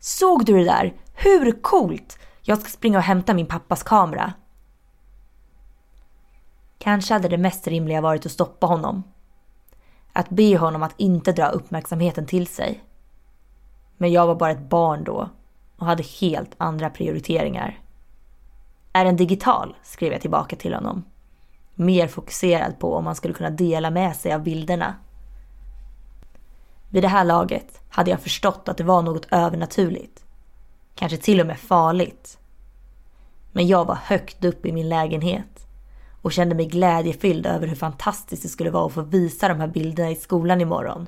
Såg 0.00 0.44
du 0.44 0.58
det 0.58 0.64
där? 0.64 0.94
Hur 1.14 1.62
coolt? 1.62 2.18
Jag 2.42 2.60
ska 2.60 2.70
springa 2.70 2.98
och 2.98 3.04
hämta 3.04 3.34
min 3.34 3.46
pappas 3.46 3.82
kamera. 3.82 4.32
Kanske 6.78 7.14
hade 7.14 7.28
det 7.28 7.38
mest 7.38 7.66
rimliga 7.66 8.00
varit 8.00 8.26
att 8.26 8.32
stoppa 8.32 8.66
honom. 8.66 9.02
Att 10.12 10.28
be 10.28 10.56
honom 10.56 10.82
att 10.82 10.94
inte 10.96 11.32
dra 11.32 11.48
uppmärksamheten 11.48 12.26
till 12.26 12.46
sig. 12.46 12.84
Men 13.96 14.12
jag 14.12 14.26
var 14.26 14.34
bara 14.34 14.50
ett 14.50 14.68
barn 14.68 15.04
då 15.04 15.28
och 15.76 15.86
hade 15.86 16.02
helt 16.02 16.50
andra 16.58 16.90
prioriteringar. 16.90 17.78
Är 18.92 19.04
den 19.04 19.16
digital? 19.16 19.76
skrev 19.82 20.12
jag 20.12 20.20
tillbaka 20.20 20.56
till 20.56 20.74
honom. 20.74 21.04
Mer 21.74 22.08
fokuserad 22.08 22.78
på 22.78 22.94
om 22.94 23.04
man 23.04 23.14
skulle 23.14 23.34
kunna 23.34 23.50
dela 23.50 23.90
med 23.90 24.16
sig 24.16 24.32
av 24.32 24.42
bilderna. 24.42 24.94
Vid 26.90 27.02
det 27.02 27.08
här 27.08 27.24
laget 27.24 27.80
hade 27.88 28.10
jag 28.10 28.20
förstått 28.20 28.68
att 28.68 28.76
det 28.76 28.84
var 28.84 29.02
något 29.02 29.26
övernaturligt. 29.30 30.24
Kanske 30.94 31.18
till 31.18 31.40
och 31.40 31.46
med 31.46 31.58
farligt. 31.58 32.38
Men 33.52 33.66
jag 33.66 33.84
var 33.84 33.94
högt 33.94 34.44
upp 34.44 34.66
i 34.66 34.72
min 34.72 34.88
lägenhet 34.88 35.66
och 36.22 36.32
kände 36.32 36.54
mig 36.54 36.66
glädjefylld 36.66 37.46
över 37.46 37.66
hur 37.66 37.76
fantastiskt 37.76 38.42
det 38.42 38.48
skulle 38.48 38.70
vara 38.70 38.86
att 38.86 38.92
få 38.92 39.02
visa 39.02 39.48
de 39.48 39.60
här 39.60 39.68
bilderna 39.68 40.10
i 40.10 40.16
skolan 40.16 40.60
imorgon. 40.60 41.06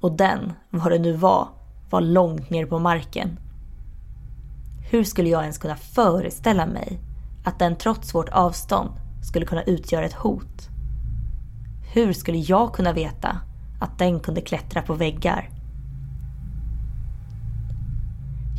Och 0.00 0.12
den, 0.12 0.52
vad 0.70 0.92
det 0.92 0.98
nu 0.98 1.12
var, 1.12 1.48
var 1.90 2.00
långt 2.00 2.50
ner 2.50 2.66
på 2.66 2.78
marken. 2.78 3.38
Hur 4.90 5.04
skulle 5.04 5.28
jag 5.28 5.42
ens 5.42 5.58
kunna 5.58 5.76
föreställa 5.76 6.66
mig 6.66 6.98
att 7.44 7.58
den 7.58 7.76
trots 7.76 8.14
vårt 8.14 8.28
avstånd 8.28 8.90
skulle 9.22 9.46
kunna 9.46 9.62
utgöra 9.62 10.04
ett 10.04 10.12
hot? 10.12 10.68
Hur 11.94 12.12
skulle 12.12 12.38
jag 12.38 12.74
kunna 12.74 12.92
veta 12.92 13.40
att 13.80 13.98
den 13.98 14.20
kunde 14.20 14.40
klättra 14.40 14.82
på 14.82 14.94
väggar? 14.94 15.50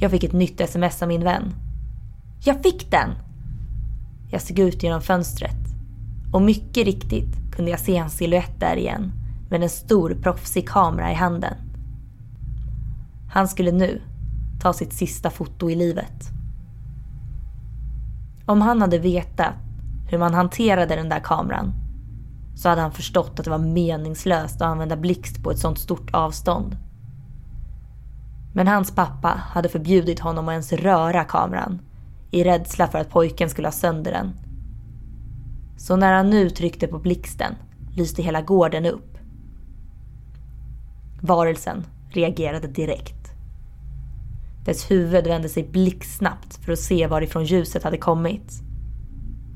Jag 0.01 0.11
fick 0.11 0.23
ett 0.23 0.33
nytt 0.33 0.61
sms 0.61 1.01
av 1.01 1.07
min 1.07 1.23
vän. 1.23 1.53
Jag 2.43 2.63
fick 2.63 2.91
den! 2.91 3.09
Jag 4.31 4.41
såg 4.41 4.59
ut 4.59 4.83
genom 4.83 5.01
fönstret 5.01 5.57
och 6.33 6.41
mycket 6.41 6.85
riktigt 6.85 7.51
kunde 7.51 7.71
jag 7.71 7.79
se 7.79 7.97
hans 7.97 8.13
siluett 8.13 8.59
där 8.59 8.75
igen 8.75 9.20
med 9.51 9.63
en 9.63 9.69
stor 9.69 10.17
proffsig 10.21 10.69
kamera 10.69 11.11
i 11.11 11.13
handen. 11.13 11.53
Han 13.31 13.47
skulle 13.47 13.71
nu 13.71 14.01
ta 14.61 14.73
sitt 14.73 14.93
sista 14.93 15.29
foto 15.29 15.69
i 15.69 15.75
livet. 15.75 16.29
Om 18.45 18.61
han 18.61 18.81
hade 18.81 18.99
vetat 18.99 19.53
hur 20.09 20.17
man 20.17 20.33
hanterade 20.33 20.95
den 20.95 21.09
där 21.09 21.19
kameran 21.19 21.73
så 22.55 22.69
hade 22.69 22.81
han 22.81 22.91
förstått 22.91 23.39
att 23.39 23.45
det 23.45 23.51
var 23.51 23.57
meningslöst 23.57 24.55
att 24.55 24.67
använda 24.67 24.95
blixt 24.95 25.43
på 25.43 25.51
ett 25.51 25.59
sånt 25.59 25.79
stort 25.79 26.13
avstånd. 26.13 26.77
Men 28.53 28.67
hans 28.67 28.95
pappa 28.95 29.27
hade 29.27 29.69
förbjudit 29.69 30.19
honom 30.19 30.47
att 30.47 30.51
ens 30.51 30.73
röra 30.73 31.23
kameran 31.23 31.81
i 32.31 32.43
rädsla 32.43 32.87
för 32.87 32.99
att 32.99 33.09
pojken 33.09 33.49
skulle 33.49 33.67
ha 33.67 33.73
sönder 33.73 34.11
den. 34.11 34.33
Så 35.77 35.95
när 35.95 36.13
han 36.13 36.29
nu 36.29 36.49
tryckte 36.49 36.87
på 36.87 36.99
blixten 36.99 37.55
lyste 37.95 38.21
hela 38.21 38.41
gården 38.41 38.85
upp. 38.85 39.10
Varelsen 41.21 41.85
reagerade 42.09 42.67
direkt. 42.67 43.31
Dess 44.65 44.91
huvud 44.91 45.27
vände 45.27 45.49
sig 45.49 45.63
blixtsnabbt 45.63 46.55
för 46.65 46.71
att 46.71 46.79
se 46.79 47.07
varifrån 47.07 47.45
ljuset 47.45 47.83
hade 47.83 47.97
kommit. 47.97 48.61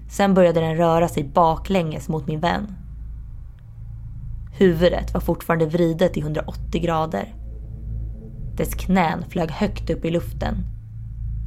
Sen 0.10 0.34
började 0.34 0.60
den 0.60 0.76
röra 0.76 1.08
sig 1.08 1.24
baklänges 1.24 2.10
mot 2.10 2.28
min 2.28 2.40
vän. 2.40 2.76
Huvudet 4.58 5.14
var 5.14 5.22
fortfarande 5.22 5.66
vridet 5.66 6.18
i 6.18 6.20
180 6.20 6.82
grader. 6.82 7.36
Dess 8.58 8.74
knän 8.74 9.24
flög 9.30 9.52
högt 9.52 9.90
upp 9.90 10.06
i 10.06 10.12
luften 10.12 10.56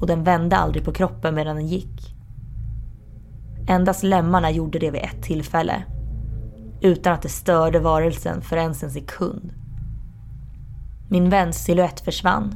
och 0.00 0.06
den 0.06 0.24
vände 0.24 0.56
aldrig 0.56 0.84
på 0.84 0.92
kroppen 0.92 1.34
medan 1.34 1.56
den 1.56 1.66
gick. 1.66 2.14
Endast 3.68 4.02
lemmarna 4.02 4.50
gjorde 4.50 4.78
det 4.78 4.90
vid 4.90 5.02
ett 5.02 5.22
tillfälle. 5.22 5.82
Utan 6.80 7.12
att 7.12 7.22
det 7.22 7.28
störde 7.28 7.78
varelsen 7.78 8.42
för 8.42 8.56
ens 8.56 8.82
en 8.82 8.90
sekund. 8.90 9.52
Min 11.10 11.30
väns 11.30 11.64
siluett 11.64 12.00
försvann. 12.00 12.54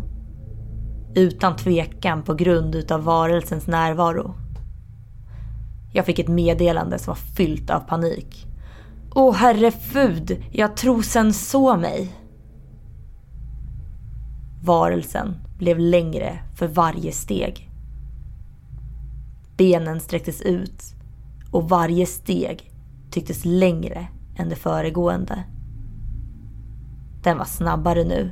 Utan 1.15 1.57
tvekan 1.57 2.23
på 2.23 2.35
grund 2.35 2.75
utav 2.75 3.05
varelsens 3.05 3.67
närvaro. 3.67 4.35
Jag 5.93 6.07
fick 6.07 6.19
ett 6.19 6.29
meddelande 6.29 6.99
som 6.99 7.11
var 7.11 7.35
fyllt 7.37 7.71
av 7.71 7.81
panik. 7.81 8.47
Åh 9.15 9.35
herrefud, 9.35 10.45
jag 10.51 10.77
trosen 10.77 11.33
så 11.33 11.77
mig. 11.77 12.13
Varelsen 14.65 15.35
blev 15.59 15.79
längre 15.79 16.39
för 16.55 16.69
varje 16.69 17.13
steg. 17.13 17.71
Benen 19.57 20.01
sträcktes 20.01 20.43
ut 20.43 20.83
och 21.51 21.69
varje 21.69 22.07
steg 22.07 22.73
tycktes 23.11 23.45
längre 23.45 24.07
än 24.37 24.49
det 24.49 24.57
föregående. 24.57 25.45
Den 27.23 27.39
var 27.39 27.45
snabbare 27.45 28.05
nu. 28.05 28.31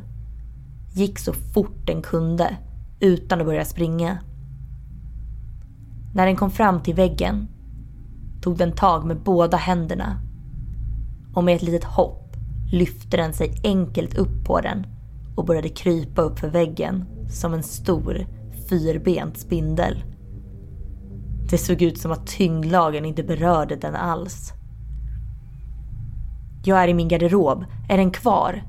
Gick 0.92 1.18
så 1.18 1.32
fort 1.32 1.86
den 1.86 2.02
kunde 2.02 2.56
utan 3.00 3.40
att 3.40 3.46
börja 3.46 3.64
springa. 3.64 4.18
När 6.14 6.26
den 6.26 6.36
kom 6.36 6.50
fram 6.50 6.82
till 6.82 6.94
väggen 6.94 7.48
tog 8.42 8.56
den 8.56 8.72
tag 8.72 9.06
med 9.06 9.22
båda 9.22 9.56
händerna 9.56 10.20
och 11.34 11.44
med 11.44 11.56
ett 11.56 11.62
litet 11.62 11.84
hopp 11.84 12.36
lyfte 12.72 13.16
den 13.16 13.32
sig 13.32 13.60
enkelt 13.64 14.18
upp 14.18 14.44
på 14.44 14.60
den 14.60 14.86
och 15.36 15.44
började 15.44 15.68
krypa 15.68 16.22
upp 16.22 16.38
för 16.38 16.48
väggen 16.48 17.04
som 17.30 17.54
en 17.54 17.62
stor 17.62 18.26
fyrbent 18.68 19.38
spindel. 19.38 20.04
Det 21.50 21.58
såg 21.58 21.82
ut 21.82 21.98
som 21.98 22.12
att 22.12 22.26
tyngdlagen 22.26 23.04
inte 23.04 23.22
berörde 23.22 23.76
den 23.76 23.94
alls. 23.94 24.52
Jag 26.64 26.82
är 26.82 26.88
i 26.88 26.94
min 26.94 27.08
garderob. 27.08 27.64
Är 27.88 27.96
den 27.96 28.10
kvar? 28.10 28.62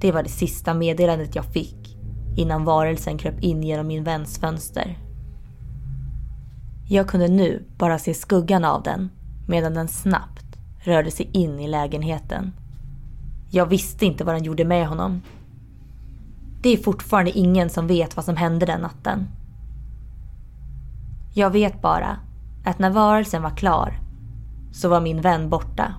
Det 0.00 0.12
var 0.12 0.22
det 0.22 0.28
sista 0.28 0.74
meddelandet 0.74 1.34
jag 1.34 1.44
fick 1.44 1.96
innan 2.36 2.64
varelsen 2.64 3.18
kröp 3.18 3.40
in 3.40 3.62
genom 3.62 3.86
min 3.86 4.04
väns 4.04 4.38
fönster. 4.38 4.98
Jag 6.88 7.08
kunde 7.08 7.28
nu 7.28 7.64
bara 7.78 7.98
se 7.98 8.14
skuggan 8.14 8.64
av 8.64 8.82
den 8.82 9.10
medan 9.48 9.74
den 9.74 9.88
snabbt 9.88 10.56
rörde 10.78 11.10
sig 11.10 11.30
in 11.32 11.60
i 11.60 11.68
lägenheten. 11.68 12.52
Jag 13.50 13.66
visste 13.66 14.06
inte 14.06 14.24
vad 14.24 14.34
den 14.34 14.44
gjorde 14.44 14.64
med 14.64 14.88
honom. 14.88 15.22
Det 16.62 16.68
är 16.68 16.76
fortfarande 16.76 17.38
ingen 17.38 17.70
som 17.70 17.86
vet 17.86 18.16
vad 18.16 18.24
som 18.24 18.36
hände 18.36 18.66
den 18.66 18.80
natten. 18.80 19.28
Jag 21.34 21.50
vet 21.50 21.82
bara 21.82 22.16
att 22.64 22.78
när 22.78 22.90
varelsen 22.90 23.42
var 23.42 23.56
klar 23.56 23.98
så 24.72 24.88
var 24.88 25.00
min 25.00 25.20
vän 25.20 25.50
borta. 25.50 25.94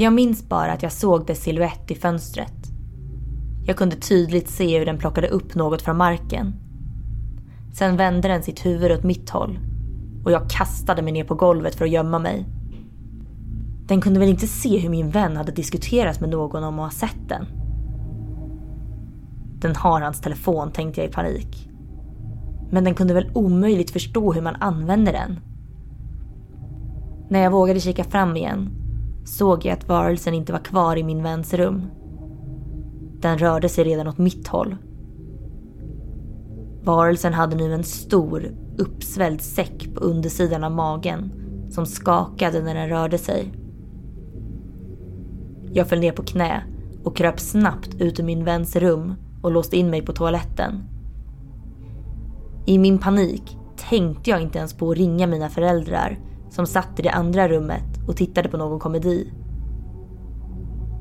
Jag 0.00 0.12
minns 0.12 0.48
bara 0.48 0.72
att 0.72 0.82
jag 0.82 0.92
såg 0.92 1.26
dess 1.26 1.42
siluett 1.42 1.90
i 1.90 1.94
fönstret. 1.94 2.54
Jag 3.66 3.76
kunde 3.76 3.96
tydligt 3.96 4.48
se 4.48 4.78
hur 4.78 4.86
den 4.86 4.98
plockade 4.98 5.28
upp 5.28 5.54
något 5.54 5.82
från 5.82 5.96
marken. 5.96 6.54
Sen 7.74 7.96
vände 7.96 8.28
den 8.28 8.42
sitt 8.42 8.66
huvud 8.66 8.92
åt 8.92 9.02
mitt 9.02 9.30
håll 9.30 9.58
och 10.24 10.32
jag 10.32 10.50
kastade 10.50 11.02
mig 11.02 11.12
ner 11.12 11.24
på 11.24 11.34
golvet 11.34 11.74
för 11.74 11.84
att 11.84 11.90
gömma 11.90 12.18
mig. 12.18 12.46
Den 13.86 14.00
kunde 14.00 14.20
väl 14.20 14.28
inte 14.28 14.46
se 14.46 14.78
hur 14.78 14.88
min 14.88 15.10
vän 15.10 15.36
hade 15.36 15.52
diskuterat 15.52 16.20
med 16.20 16.30
någon 16.30 16.64
om 16.64 16.78
att 16.78 16.92
ha 16.92 17.08
sett 17.08 17.28
den. 17.28 17.46
Den 19.60 19.76
har 19.76 20.00
hans 20.00 20.20
telefon 20.20 20.72
tänkte 20.72 21.00
jag 21.00 21.10
i 21.10 21.12
panik. 21.12 21.68
Men 22.70 22.84
den 22.84 22.94
kunde 22.94 23.14
väl 23.14 23.30
omöjligt 23.34 23.90
förstå 23.90 24.32
hur 24.32 24.42
man 24.42 24.56
använder 24.56 25.12
den. 25.12 25.40
När 27.30 27.40
jag 27.40 27.50
vågade 27.50 27.80
kika 27.80 28.04
fram 28.04 28.36
igen 28.36 28.78
såg 29.28 29.64
jag 29.64 29.72
att 29.72 29.88
varelsen 29.88 30.34
inte 30.34 30.52
var 30.52 30.58
kvar 30.58 30.96
i 30.96 31.02
min 31.02 31.22
väns 31.22 31.54
rum. 31.54 31.82
Den 33.20 33.38
rörde 33.38 33.68
sig 33.68 33.84
redan 33.84 34.08
åt 34.08 34.18
mitt 34.18 34.48
håll. 34.48 34.76
Varelsen 36.82 37.34
hade 37.34 37.56
nu 37.56 37.74
en 37.74 37.84
stor 37.84 38.44
uppsvälld 38.78 39.40
säck 39.40 39.94
på 39.94 40.00
undersidan 40.00 40.64
av 40.64 40.72
magen 40.72 41.32
som 41.70 41.86
skakade 41.86 42.62
när 42.62 42.74
den 42.74 42.88
rörde 42.88 43.18
sig. 43.18 43.52
Jag 45.72 45.88
föll 45.88 46.00
ner 46.00 46.12
på 46.12 46.22
knä 46.22 46.62
och 47.04 47.16
kröp 47.16 47.40
snabbt 47.40 47.94
ut 47.94 48.20
ur 48.20 48.24
min 48.24 48.44
väns 48.44 48.76
rum 48.76 49.14
och 49.42 49.52
låste 49.52 49.76
in 49.76 49.90
mig 49.90 50.02
på 50.02 50.12
toaletten. 50.12 50.84
I 52.66 52.78
min 52.78 52.98
panik 52.98 53.58
tänkte 53.90 54.30
jag 54.30 54.42
inte 54.42 54.58
ens 54.58 54.74
på 54.74 54.90
att 54.90 54.96
ringa 54.96 55.26
mina 55.26 55.48
föräldrar 55.48 56.18
som 56.50 56.66
satt 56.66 56.98
i 56.98 57.02
det 57.02 57.10
andra 57.10 57.48
rummet 57.48 58.08
och 58.08 58.16
tittade 58.16 58.48
på 58.48 58.56
någon 58.56 58.78
komedi. 58.78 59.32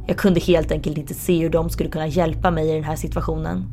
Jag 0.08 0.18
kunde 0.18 0.40
helt 0.40 0.72
enkelt 0.72 0.98
inte 0.98 1.14
se 1.14 1.42
hur 1.42 1.50
de 1.50 1.70
skulle 1.70 1.90
kunna 1.90 2.08
hjälpa 2.08 2.52
mig 2.52 2.70
i 2.70 2.74
den 2.74 2.84
här 2.84 2.96
situationen. 2.96 3.66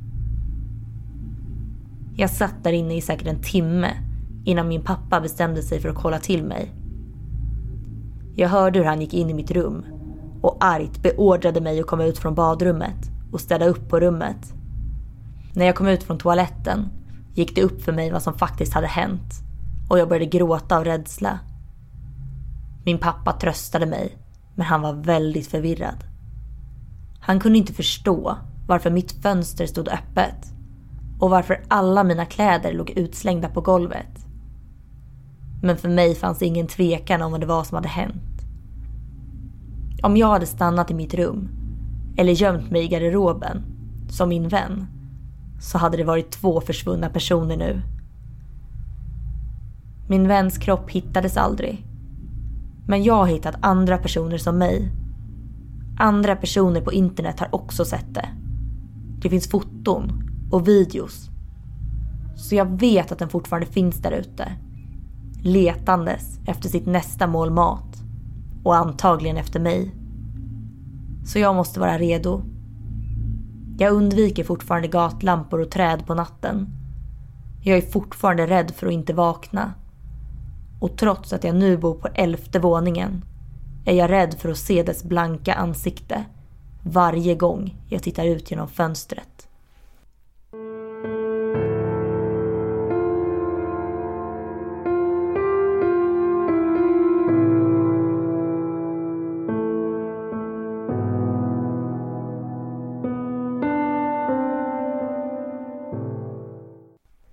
Jag 2.17 2.31
satt 2.31 2.65
där 2.65 2.73
inne 2.73 2.97
i 2.97 3.01
säkert 3.01 3.29
en 3.29 3.43
timme 3.43 3.91
innan 4.45 4.69
min 4.69 4.83
pappa 4.83 5.21
bestämde 5.21 5.63
sig 5.63 5.81
för 5.81 5.89
att 5.89 5.97
kolla 5.97 6.19
till 6.19 6.45
mig. 6.45 6.73
Jag 8.37 8.49
hörde 8.49 8.79
hur 8.79 8.87
han 8.87 9.01
gick 9.01 9.15
in 9.15 9.31
i 9.31 9.35
mitt 9.35 9.51
rum 9.51 9.85
och 10.43 10.57
argt 10.61 11.03
beordrade 11.03 11.61
mig 11.61 11.81
att 11.81 11.87
komma 11.87 12.05
ut 12.05 12.19
från 12.19 12.35
badrummet 12.35 13.11
och 13.33 13.41
städa 13.41 13.67
upp 13.67 13.89
på 13.89 14.01
rummet. 14.01 14.55
När 15.55 15.67
jag 15.67 15.75
kom 15.75 15.89
ut 15.89 16.03
från 16.03 16.19
toaletten 16.19 16.89
gick 17.35 17.55
det 17.55 17.63
upp 17.63 17.83
för 17.83 17.93
mig 17.93 18.11
vad 18.11 18.23
som 18.23 18.35
faktiskt 18.35 18.75
hade 18.75 18.87
hänt 18.87 19.33
och 19.89 19.99
jag 19.99 20.09
började 20.09 20.27
gråta 20.27 20.77
av 20.77 20.85
rädsla. 20.85 21.39
Min 22.85 22.99
pappa 22.99 23.33
tröstade 23.33 23.87
mig, 23.87 24.19
men 24.55 24.67
han 24.67 24.83
var 24.83 24.93
väldigt 24.93 25.47
förvirrad. 25.47 26.05
Han 27.21 27.41
kunde 27.41 27.59
inte 27.59 27.73
förstå 27.73 28.37
varför 28.67 28.91
mitt 28.91 29.23
fönster 29.23 29.67
stod 29.67 29.89
öppet 29.89 30.53
och 31.21 31.31
varför 31.31 31.65
alla 31.69 32.05
mina 32.05 32.27
kläder 32.27 32.73
låg 32.73 32.91
utslängda 32.91 33.49
på 33.49 33.61
golvet. 33.61 34.27
Men 35.63 35.77
för 35.77 35.89
mig 35.89 36.15
fanns 36.15 36.39
det 36.39 36.47
ingen 36.47 36.67
tvekan 36.67 37.23
om 37.23 37.33
vad 37.33 37.41
det 37.41 37.47
var 37.47 37.65
som 37.65 37.75
hade 37.75 37.89
hänt. 37.89 38.47
Om 40.03 40.17
jag 40.17 40.29
hade 40.29 40.47
stannat 40.47 40.91
i 40.91 40.95
mitt 40.95 41.15
rum 41.15 41.49
eller 42.17 42.33
gömt 42.33 42.71
mig 42.71 42.85
i 42.85 42.89
garderoben 42.89 43.63
som 44.09 44.29
min 44.29 44.49
vän 44.49 44.87
så 45.61 45.79
hade 45.79 45.97
det 45.97 46.05
varit 46.05 46.31
två 46.31 46.61
försvunna 46.61 47.09
personer 47.09 47.57
nu. 47.57 47.83
Min 50.09 50.29
väns 50.29 50.59
kropp 50.59 50.91
hittades 50.91 51.37
aldrig. 51.37 51.87
Men 52.87 53.03
jag 53.03 53.15
har 53.15 53.27
hittat 53.27 53.57
andra 53.61 53.99
personer 53.99 54.39
som 54.39 54.59
mig. 54.59 54.93
Andra 55.99 56.37
personer 56.37 56.81
på 56.81 56.93
internet 56.93 57.41
har 57.41 57.55
också 57.55 57.85
sett 57.85 58.15
det. 58.15 58.29
Det 59.23 59.31
finns 59.31 59.51
foton 59.51 60.31
och 60.51 60.69
videos. 60.69 61.31
Så 62.37 62.55
jag 62.55 62.81
vet 62.81 63.13
att 63.13 63.19
den 63.19 63.29
fortfarande 63.29 63.67
finns 63.67 63.97
där 63.97 64.13
ute. 64.13 64.53
Letandes 65.43 66.39
efter 66.47 66.69
sitt 66.69 66.87
nästa 66.87 67.27
mål 67.27 67.51
mat. 67.51 68.03
Och 68.65 68.77
antagligen 68.77 69.37
efter 69.37 69.61
mig. 69.61 69.95
Så 71.25 71.39
jag 71.39 71.55
måste 71.55 71.81
vara 71.81 71.99
redo. 71.99 72.43
Jag 73.79 73.93
undviker 73.93 74.45
fortfarande 74.45 74.89
gatlampor 74.89 75.61
och 75.61 75.71
träd 75.71 76.07
på 76.07 76.15
natten. 76.15 76.69
Jag 77.63 77.79
är 77.79 77.91
fortfarande 77.91 78.47
rädd 78.47 78.71
för 78.71 78.87
att 78.87 78.93
inte 78.93 79.13
vakna. 79.13 79.73
Och 80.85 80.97
trots 80.97 81.33
att 81.33 81.45
jag 81.45 81.55
nu 81.55 81.77
bor 81.77 81.95
på 81.95 82.09
elfte 82.15 82.59
våningen 82.59 83.25
är 83.87 83.95
jag 83.95 84.11
rädd 84.11 84.35
för 84.39 84.49
att 84.49 84.59
se 84.59 84.83
dess 84.83 85.05
blanka 85.05 85.55
ansikte 85.55 86.25
varje 86.83 87.35
gång 87.35 87.77
jag 87.89 88.03
tittar 88.03 88.25
ut 88.25 88.51
genom 88.51 88.69
fönstret. 88.69 89.49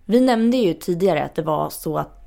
Vi 0.05 0.21
nämnde 0.21 0.57
ju 0.57 0.73
tidigare 0.73 1.23
att 1.23 1.35
det 1.35 1.41
var 1.41 1.69
så 1.69 1.97
att 1.97 2.20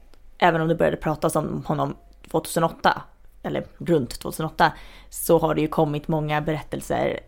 även 0.45 0.61
om 0.61 0.68
det 0.68 0.74
började 0.74 0.97
pratas 0.97 1.36
om 1.36 1.64
honom 1.66 1.97
2008, 2.30 3.03
eller 3.42 3.66
runt 3.78 4.20
2008, 4.20 4.72
så 5.11 5.38
har 5.38 5.55
det 5.55 5.61
ju 5.61 5.68
kommit 5.68 6.09
många 6.09 6.40
berättelser 6.40 7.20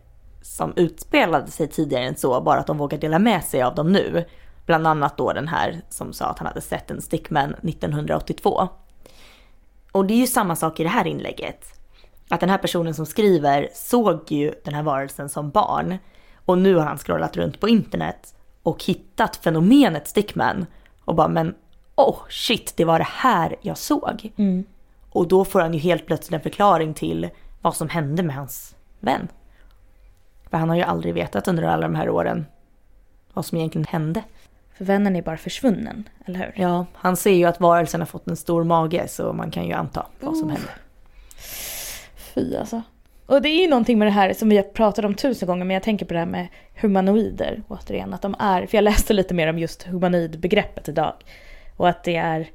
som 0.43 0.73
utspelade 0.77 1.51
sig 1.51 1.69
tidigare 1.69 2.05
än 2.05 2.17
så, 2.17 2.41
bara 2.41 2.61
att 2.61 2.67
de 2.67 2.79
vågar 2.79 2.99
dela 2.99 3.19
med 3.19 3.45
sig 3.45 3.63
av 3.63 3.75
dem 3.75 3.93
nu. 3.93 4.25
Bland 4.67 4.87
annat 4.87 5.17
då 5.17 5.33
den 5.33 5.49
här 5.49 5.81
som 5.89 6.13
sa 6.13 6.27
att 6.27 6.39
han 6.39 6.47
hade 6.47 6.61
sett 6.61 6.91
en 6.91 7.03
stickman 7.03 7.55
1982. 7.55 8.69
Och 9.93 10.07
det 10.07 10.15
är 10.15 10.19
ju 10.19 10.27
samma 10.27 10.57
sak 10.57 10.81
i 10.81 10.83
det 10.83 10.89
här 10.89 11.07
inlägget. 11.07 11.65
Att 12.29 12.41
den 12.41 12.51
här 12.51 12.59
personen 12.59 12.95
som 12.95 13.07
skriver 13.07 13.69
såg 13.75 14.33
ju 14.33 14.55
den 14.65 14.75
här 14.75 14.83
varelsen 14.83 15.29
som 15.29 15.51
barn. 15.51 15.99
Och 16.47 16.59
nu 16.59 16.75
har 16.75 16.85
han 16.85 16.99
scrollat 16.99 17.37
runt 17.37 17.61
på 17.61 17.69
internet 17.69 18.35
och 18.63 18.85
hittat 18.85 19.37
fenomenet 19.37 20.09
stickman. 20.09 20.67
Och 21.05 21.15
bara 21.15 21.29
men 21.29 21.55
oh 21.97 22.19
shit, 22.29 22.73
det 22.77 22.85
var 22.85 22.99
det 22.99 23.09
här 23.09 23.57
jag 23.61 23.79
såg. 23.79 24.33
Mm. 24.37 24.65
Och 25.11 25.29
då 25.29 25.45
får 25.45 25.61
han 25.61 25.75
ju 25.75 25.81
helt 25.81 26.07
plötsligt 26.07 26.33
en 26.35 26.41
förklaring 26.41 26.95
till 26.95 27.29
vad 27.63 27.77
som 27.77 27.89
hände 27.89 28.23
med 28.23 28.37
hans 28.37 28.75
vän. 29.01 29.29
För 30.51 30.59
han 30.59 30.69
har 30.69 30.77
ju 30.77 30.83
aldrig 30.83 31.15
vetat 31.15 31.49
under 31.49 31.63
alla 31.63 31.89
de 31.89 31.95
här 31.95 32.11
åren 32.11 32.47
vad 33.33 33.47
som 33.47 33.59
egentligen 33.59 33.87
hände. 33.87 34.23
För 34.77 34.85
vännen 34.85 35.17
är 35.17 35.23
bara 35.23 35.37
försvunnen, 35.37 36.09
eller 36.25 36.39
hur? 36.39 36.53
Ja, 36.63 36.87
han 36.95 37.17
ser 37.17 37.33
ju 37.35 37.45
att 37.45 37.61
varelsen 37.61 38.01
har 38.01 38.07
fått 38.07 38.29
en 38.29 38.37
stor 38.37 38.65
mage 38.65 39.09
så 39.09 39.33
man 39.33 39.51
kan 39.51 39.65
ju 39.67 39.73
anta 39.73 40.07
vad 40.21 40.37
som 40.37 40.49
Oh. 40.49 40.53
hände. 40.53 40.71
Fy 42.17 42.57
alltså. 42.57 42.83
Och 43.27 43.43
det 43.43 43.49
är 43.49 43.61
ju 43.63 43.69
någonting 43.69 43.99
med 43.99 44.07
det 44.09 44.13
här 44.13 44.33
som 44.33 44.49
vi 44.49 44.57
har 44.57 44.63
pratat 44.63 45.05
om 45.05 45.15
tusen 45.15 45.49
gånger 45.49 45.65
men 45.65 45.75
jag 45.75 45.83
tänker 45.83 46.07
på 46.07 46.13
det 46.13 46.19
här 46.19 46.27
med 46.27 46.49
humanoider 46.75 47.63
återigen. 47.69 48.15
Att 48.15 48.23
de 48.23 48.35
är, 48.39 48.67
för 48.67 48.77
jag 48.77 48.83
läste 48.83 49.13
lite 49.13 49.35
mer 49.35 49.49
om 49.49 49.59
just 49.59 49.83
humanoidbegreppet 49.83 50.89
idag. 50.89 51.15
Och 51.77 51.89
att 51.89 52.05
det 52.05 52.17
är 52.17 52.51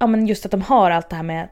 Ja 0.00 0.06
men 0.06 0.26
just 0.26 0.44
att 0.44 0.50
de 0.50 0.62
har 0.62 0.90
allt 0.90 1.10
det 1.10 1.16
här 1.16 1.22
med 1.22 1.48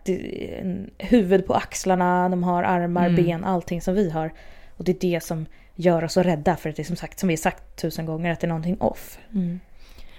huvud 0.98 1.46
på 1.46 1.54
axlarna, 1.54 2.28
de 2.28 2.42
har 2.42 2.62
armar, 2.62 3.06
Mm. 3.08 3.24
ben, 3.24 3.44
allting 3.44 3.80
som 3.80 3.94
vi 3.94 4.10
har. 4.10 4.32
Och 4.76 4.84
det 4.84 4.92
är 4.92 5.10
det 5.12 5.22
som 5.22 5.46
gör 5.74 6.04
oss 6.04 6.12
så 6.12 6.22
rädda 6.22 6.56
för 6.56 6.70
att 6.70 6.76
det 6.76 6.82
är 6.82 6.84
som 6.84 6.96
sagt, 6.96 7.18
som 7.18 7.28
vi 7.28 7.32
har 7.34 7.38
sagt 7.38 7.76
tusen 7.80 8.06
gånger, 8.06 8.32
att 8.32 8.40
det 8.40 8.46
är 8.46 8.48
någonting 8.48 8.80
off. 8.80 9.18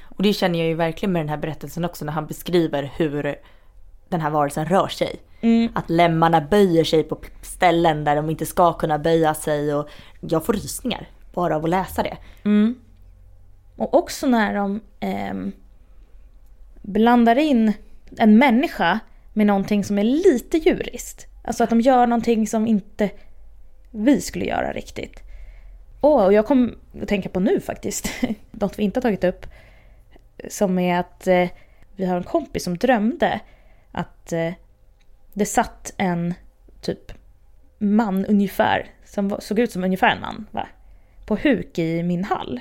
Och 0.03 0.23
det 0.23 0.33
känner 0.33 0.59
jag 0.59 0.67
ju 0.67 0.73
verkligen 0.73 1.11
med 1.13 1.21
den 1.21 1.29
här 1.29 1.37
berättelsen 1.37 1.85
också 1.85 2.05
när 2.05 2.13
han 2.13 2.27
beskriver 2.27 2.91
hur 2.97 3.35
den 4.09 4.21
här 4.21 4.29
varelsen 4.29 4.65
rör 4.65 4.87
sig. 4.87 5.15
Att 5.73 5.89
lemmarna 5.89 6.41
böjer 6.41 6.83
sig 6.83 7.03
på 7.03 7.17
ställen 7.41 8.03
där 8.03 8.15
de 8.15 8.29
inte 8.29 8.45
ska 8.45 8.73
kunna 8.73 8.99
böja 8.99 9.33
sig 9.33 9.73
och 9.75 9.89
jag 10.19 10.45
får 10.45 10.53
rysningar 10.53 11.09
bara 11.33 11.55
av 11.55 11.63
att 11.63 11.69
läsa 11.69 12.03
det. 12.03 12.17
Mm. 12.45 12.75
Och 13.75 13.93
också 13.93 14.27
när 14.27 14.55
de 14.55 14.81
ehm, 14.99 15.51
blandar 16.87 17.37
in 17.37 17.73
en 18.17 18.37
människa 18.37 18.99
med 19.33 19.47
någonting 19.47 19.83
som 19.83 19.99
är 19.99 20.03
lite 20.03 20.57
djuriskt. 20.57 21.27
Alltså 21.43 21.63
att 21.63 21.69
de 21.69 21.81
gör 21.81 22.07
någonting 22.07 22.47
som 22.47 22.67
inte 22.67 23.09
vi 23.91 24.21
skulle 24.21 24.45
göra 24.45 24.73
riktigt. 24.73 25.23
Oh, 26.01 26.25
och 26.25 26.33
jag 26.33 26.45
kom 26.45 26.75
att 27.01 27.07
tänka 27.07 27.29
på 27.29 27.39
nu 27.39 27.59
faktiskt, 27.59 28.09
något 28.51 28.79
vi 28.79 28.83
inte 28.83 28.97
har 28.97 29.01
tagit 29.01 29.23
upp. 29.23 29.47
Som 30.49 30.79
är 30.79 30.99
att 30.99 31.27
eh, 31.27 31.49
vi 31.95 32.05
har 32.05 32.17
en 32.17 32.23
kompis 32.23 32.63
som 32.63 32.77
drömde 32.77 33.39
att 33.91 34.33
eh, 34.33 34.53
det 35.33 35.45
satt 35.45 35.93
en 35.97 36.33
typ 36.81 37.11
man 37.77 38.25
ungefär, 38.25 38.89
som 39.05 39.37
såg 39.39 39.59
ut 39.59 39.71
som 39.71 39.83
ungefär 39.83 40.15
en 40.15 40.21
man, 40.21 40.47
va? 40.51 40.67
på 41.25 41.35
huk 41.35 41.79
i 41.79 42.03
min 42.03 42.23
hall. 42.23 42.59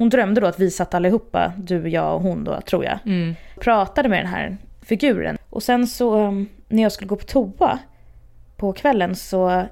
Hon 0.00 0.08
drömde 0.08 0.40
då 0.40 0.46
att 0.46 0.58
vi 0.58 0.70
satt 0.70 0.94
allihopa, 0.94 1.52
du, 1.58 1.88
jag 1.88 2.14
och 2.14 2.22
hon 2.22 2.44
då 2.44 2.60
tror 2.60 2.84
jag, 2.84 2.98
pratade 3.60 4.08
med 4.08 4.18
den 4.18 4.26
här 4.26 4.56
figuren. 4.82 5.38
Och 5.50 5.62
sen 5.62 5.86
så 5.86 6.18
um, 6.18 6.48
när 6.68 6.82
jag 6.82 6.92
skulle 6.92 7.08
gå 7.08 7.16
på 7.16 7.24
toa 7.24 7.78
på 8.56 8.72
kvällen 8.72 9.16
så 9.16 9.66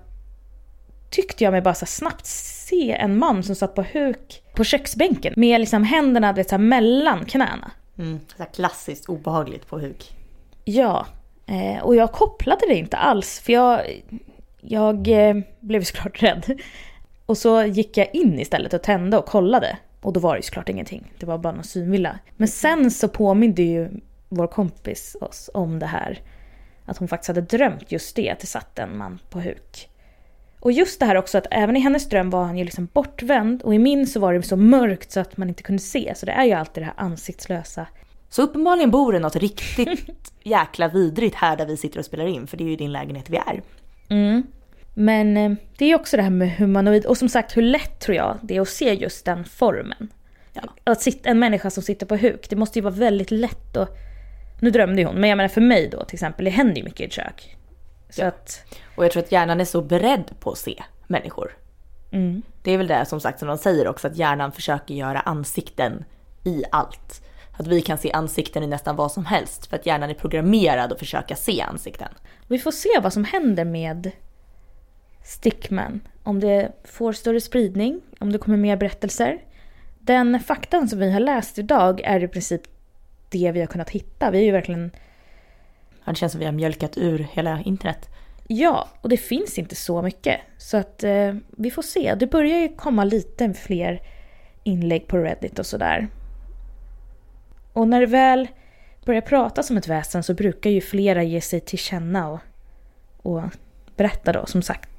tyckte 1.10 1.44
jag 1.44 1.50
mig 1.50 1.60
bara 1.60 1.74
så 1.74 1.86
snabbt 1.86 2.26
se 2.26 2.92
en 2.92 3.18
man 3.18 3.42
som 3.42 3.54
satt 3.54 3.74
på 3.74 3.82
huk 3.92 4.42
på 4.54 4.64
köksbänken 4.64 5.34
med 5.36 5.60
liksom 5.60 5.84
händerna 5.84 6.32
vet, 6.32 6.48
så 6.48 6.54
här, 6.54 6.62
mellan 6.62 7.24
knäna. 7.24 7.70
Mm. 7.98 8.20
Så 8.36 8.44
klassiskt 8.44 9.08
obehagligt 9.08 9.66
på 9.66 9.78
huk. 9.78 10.16
Ja, 10.64 11.06
eh, 11.46 11.82
och 11.82 11.96
jag 11.96 12.12
kopplade 12.12 12.66
det 12.68 12.74
inte 12.74 12.96
alls 12.96 13.40
för 13.40 13.52
jag, 13.52 13.80
jag 14.60 15.08
eh, 15.08 15.36
blev 15.60 15.82
såklart 15.82 16.22
rädd. 16.22 16.60
Och 17.26 17.38
så 17.38 17.62
gick 17.62 17.96
jag 17.96 18.08
in 18.12 18.38
istället 18.38 18.74
och 18.74 18.82
tände 18.82 19.18
och 19.18 19.26
kollade. 19.26 19.78
Och 20.00 20.12
då 20.12 20.20
var 20.20 20.34
det 20.34 20.38
ju 20.38 20.42
såklart 20.42 20.68
ingenting, 20.68 21.12
det 21.18 21.26
var 21.26 21.38
bara 21.38 21.52
någon 21.52 21.64
synvilla. 21.64 22.18
Men 22.36 22.48
sen 22.48 22.90
så 22.90 23.08
påminde 23.08 23.62
ju 23.62 23.90
vår 24.28 24.46
kompis 24.46 25.16
oss 25.20 25.50
om 25.54 25.78
det 25.78 25.86
här. 25.86 26.20
Att 26.84 26.98
hon 26.98 27.08
faktiskt 27.08 27.28
hade 27.28 27.40
drömt 27.40 27.92
just 27.92 28.16
det, 28.16 28.30
att 28.30 28.40
det 28.40 28.46
satt 28.46 28.78
en 28.78 28.96
man 28.96 29.18
på 29.30 29.40
huk. 29.40 29.88
Och 30.60 30.72
just 30.72 31.00
det 31.00 31.06
här 31.06 31.16
också 31.16 31.38
att 31.38 31.46
även 31.50 31.76
i 31.76 31.80
hennes 31.80 32.08
dröm 32.08 32.30
var 32.30 32.44
han 32.44 32.58
ju 32.58 32.64
liksom 32.64 32.88
bortvänd 32.92 33.62
och 33.62 33.74
i 33.74 33.78
min 33.78 34.06
så 34.06 34.20
var 34.20 34.34
det 34.34 34.42
så 34.42 34.56
mörkt 34.56 35.10
så 35.10 35.20
att 35.20 35.36
man 35.36 35.48
inte 35.48 35.62
kunde 35.62 35.82
se. 35.82 36.12
Så 36.16 36.26
det 36.26 36.32
är 36.32 36.44
ju 36.44 36.52
alltid 36.52 36.82
det 36.82 36.86
här 36.86 36.94
ansiktslösa 36.96 37.86
Så 38.28 38.42
uppenbarligen 38.42 38.90
bor 38.90 39.12
det 39.12 39.18
något 39.18 39.36
riktigt 39.36 40.32
jäkla 40.42 40.88
vidrigt 40.88 41.36
här 41.36 41.56
där 41.56 41.66
vi 41.66 41.76
sitter 41.76 41.98
och 41.98 42.04
spelar 42.04 42.26
in 42.26 42.46
för 42.46 42.56
det 42.56 42.64
är 42.64 42.68
ju 42.68 42.76
din 42.76 42.92
lägenhet 42.92 43.30
vi 43.30 43.36
är. 43.36 43.62
Mm. 44.08 44.42
Men 45.00 45.36
eh, 45.36 45.52
det 45.76 45.84
är 45.84 45.94
också 45.94 46.16
det 46.16 46.22
här 46.22 46.30
med 46.30 46.56
humanoid 46.56 47.06
och 47.06 47.16
som 47.16 47.28
sagt 47.28 47.56
hur 47.56 47.62
lätt 47.62 48.00
tror 48.00 48.16
jag 48.16 48.38
det 48.42 48.56
är 48.56 48.60
att 48.60 48.68
se 48.68 48.94
just 48.94 49.24
den 49.24 49.44
formen. 49.44 50.08
Ja. 50.52 50.62
Att 50.84 51.02
sitta, 51.02 51.28
en 51.28 51.38
människa 51.38 51.70
som 51.70 51.82
sitter 51.82 52.06
på 52.06 52.16
huk, 52.16 52.50
det 52.50 52.56
måste 52.56 52.78
ju 52.78 52.82
vara 52.82 52.94
väldigt 52.94 53.30
lätt 53.30 53.76
att... 53.76 53.96
Nu 54.60 54.70
drömde 54.70 55.02
ju 55.02 55.06
hon, 55.06 55.20
men 55.20 55.30
jag 55.30 55.36
menar 55.36 55.48
för 55.48 55.60
mig 55.60 55.88
då 55.88 56.04
till 56.04 56.16
exempel, 56.16 56.44
det 56.44 56.50
händer 56.50 56.76
ju 56.76 56.84
mycket 56.84 57.00
i 57.00 57.04
ett 57.04 57.12
kök. 57.12 57.56
Så 58.10 58.24
att... 58.24 58.64
Och 58.96 59.04
jag 59.04 59.12
tror 59.12 59.22
att 59.22 59.32
hjärnan 59.32 59.60
är 59.60 59.64
så 59.64 59.82
beredd 59.82 60.24
på 60.40 60.50
att 60.50 60.58
se 60.58 60.82
människor. 61.06 61.56
Mm. 62.10 62.42
Det 62.62 62.72
är 62.72 62.78
väl 62.78 62.86
det 62.86 63.04
som 63.04 63.20
sagt 63.20 63.38
som 63.38 63.48
de 63.48 63.58
säger 63.58 63.88
också 63.88 64.06
att 64.06 64.16
hjärnan 64.16 64.52
försöker 64.52 64.94
göra 64.94 65.20
ansikten 65.20 66.04
i 66.44 66.62
allt. 66.72 67.22
Att 67.58 67.66
vi 67.66 67.80
kan 67.80 67.98
se 67.98 68.12
ansikten 68.12 68.62
i 68.62 68.66
nästan 68.66 68.96
vad 68.96 69.12
som 69.12 69.24
helst 69.24 69.66
för 69.66 69.76
att 69.76 69.86
hjärnan 69.86 70.10
är 70.10 70.14
programmerad 70.14 70.92
att 70.92 70.98
försöka 70.98 71.36
se 71.36 71.60
ansikten. 71.60 72.08
Vi 72.48 72.58
får 72.58 72.70
se 72.70 73.00
vad 73.02 73.12
som 73.12 73.24
händer 73.24 73.64
med 73.64 74.12
Stickman. 75.28 76.00
Om 76.22 76.40
det 76.40 76.72
får 76.84 77.12
större 77.12 77.40
spridning, 77.40 78.00
om 78.18 78.32
det 78.32 78.38
kommer 78.38 78.56
mer 78.56 78.76
berättelser. 78.76 79.38
Den 79.98 80.40
faktan 80.40 80.88
som 80.88 80.98
vi 80.98 81.12
har 81.12 81.20
läst 81.20 81.58
idag 81.58 82.00
är 82.00 82.24
i 82.24 82.28
princip 82.28 82.62
det 83.28 83.52
vi 83.52 83.60
har 83.60 83.66
kunnat 83.66 83.90
hitta. 83.90 84.30
Vi 84.30 84.38
är 84.38 84.42
ju 84.42 84.52
verkligen 84.52 84.90
Ja, 86.04 86.12
Det 86.12 86.18
känns 86.18 86.32
som 86.32 86.38
vi 86.38 86.44
har 86.44 86.52
mjölkat 86.52 86.98
ur 86.98 87.18
hela 87.32 87.60
internet. 87.60 88.08
Ja, 88.46 88.88
och 89.00 89.08
det 89.08 89.16
finns 89.16 89.58
inte 89.58 89.74
så 89.74 90.02
mycket. 90.02 90.40
Så 90.56 90.76
att 90.76 91.04
eh, 91.04 91.34
vi 91.56 91.70
får 91.70 91.82
se. 91.82 92.14
Det 92.14 92.26
börjar 92.26 92.58
ju 92.58 92.68
komma 92.68 93.04
lite 93.04 93.54
fler 93.54 94.02
inlägg 94.64 95.06
på 95.06 95.18
Reddit 95.18 95.58
och 95.58 95.66
sådär. 95.66 96.08
Och 97.72 97.88
när 97.88 98.00
det 98.00 98.06
väl 98.06 98.48
börjar 99.04 99.20
prata 99.20 99.62
som 99.62 99.76
ett 99.76 99.88
väsen 99.88 100.22
så 100.22 100.34
brukar 100.34 100.70
ju 100.70 100.80
flera 100.80 101.22
ge 101.22 101.40
sig 101.40 101.60
till 101.60 101.78
känna 101.78 102.28
och, 102.28 102.40
och 103.22 103.42
berätta 103.96 104.32
då 104.32 104.46
som 104.46 104.62
sagt 104.62 104.97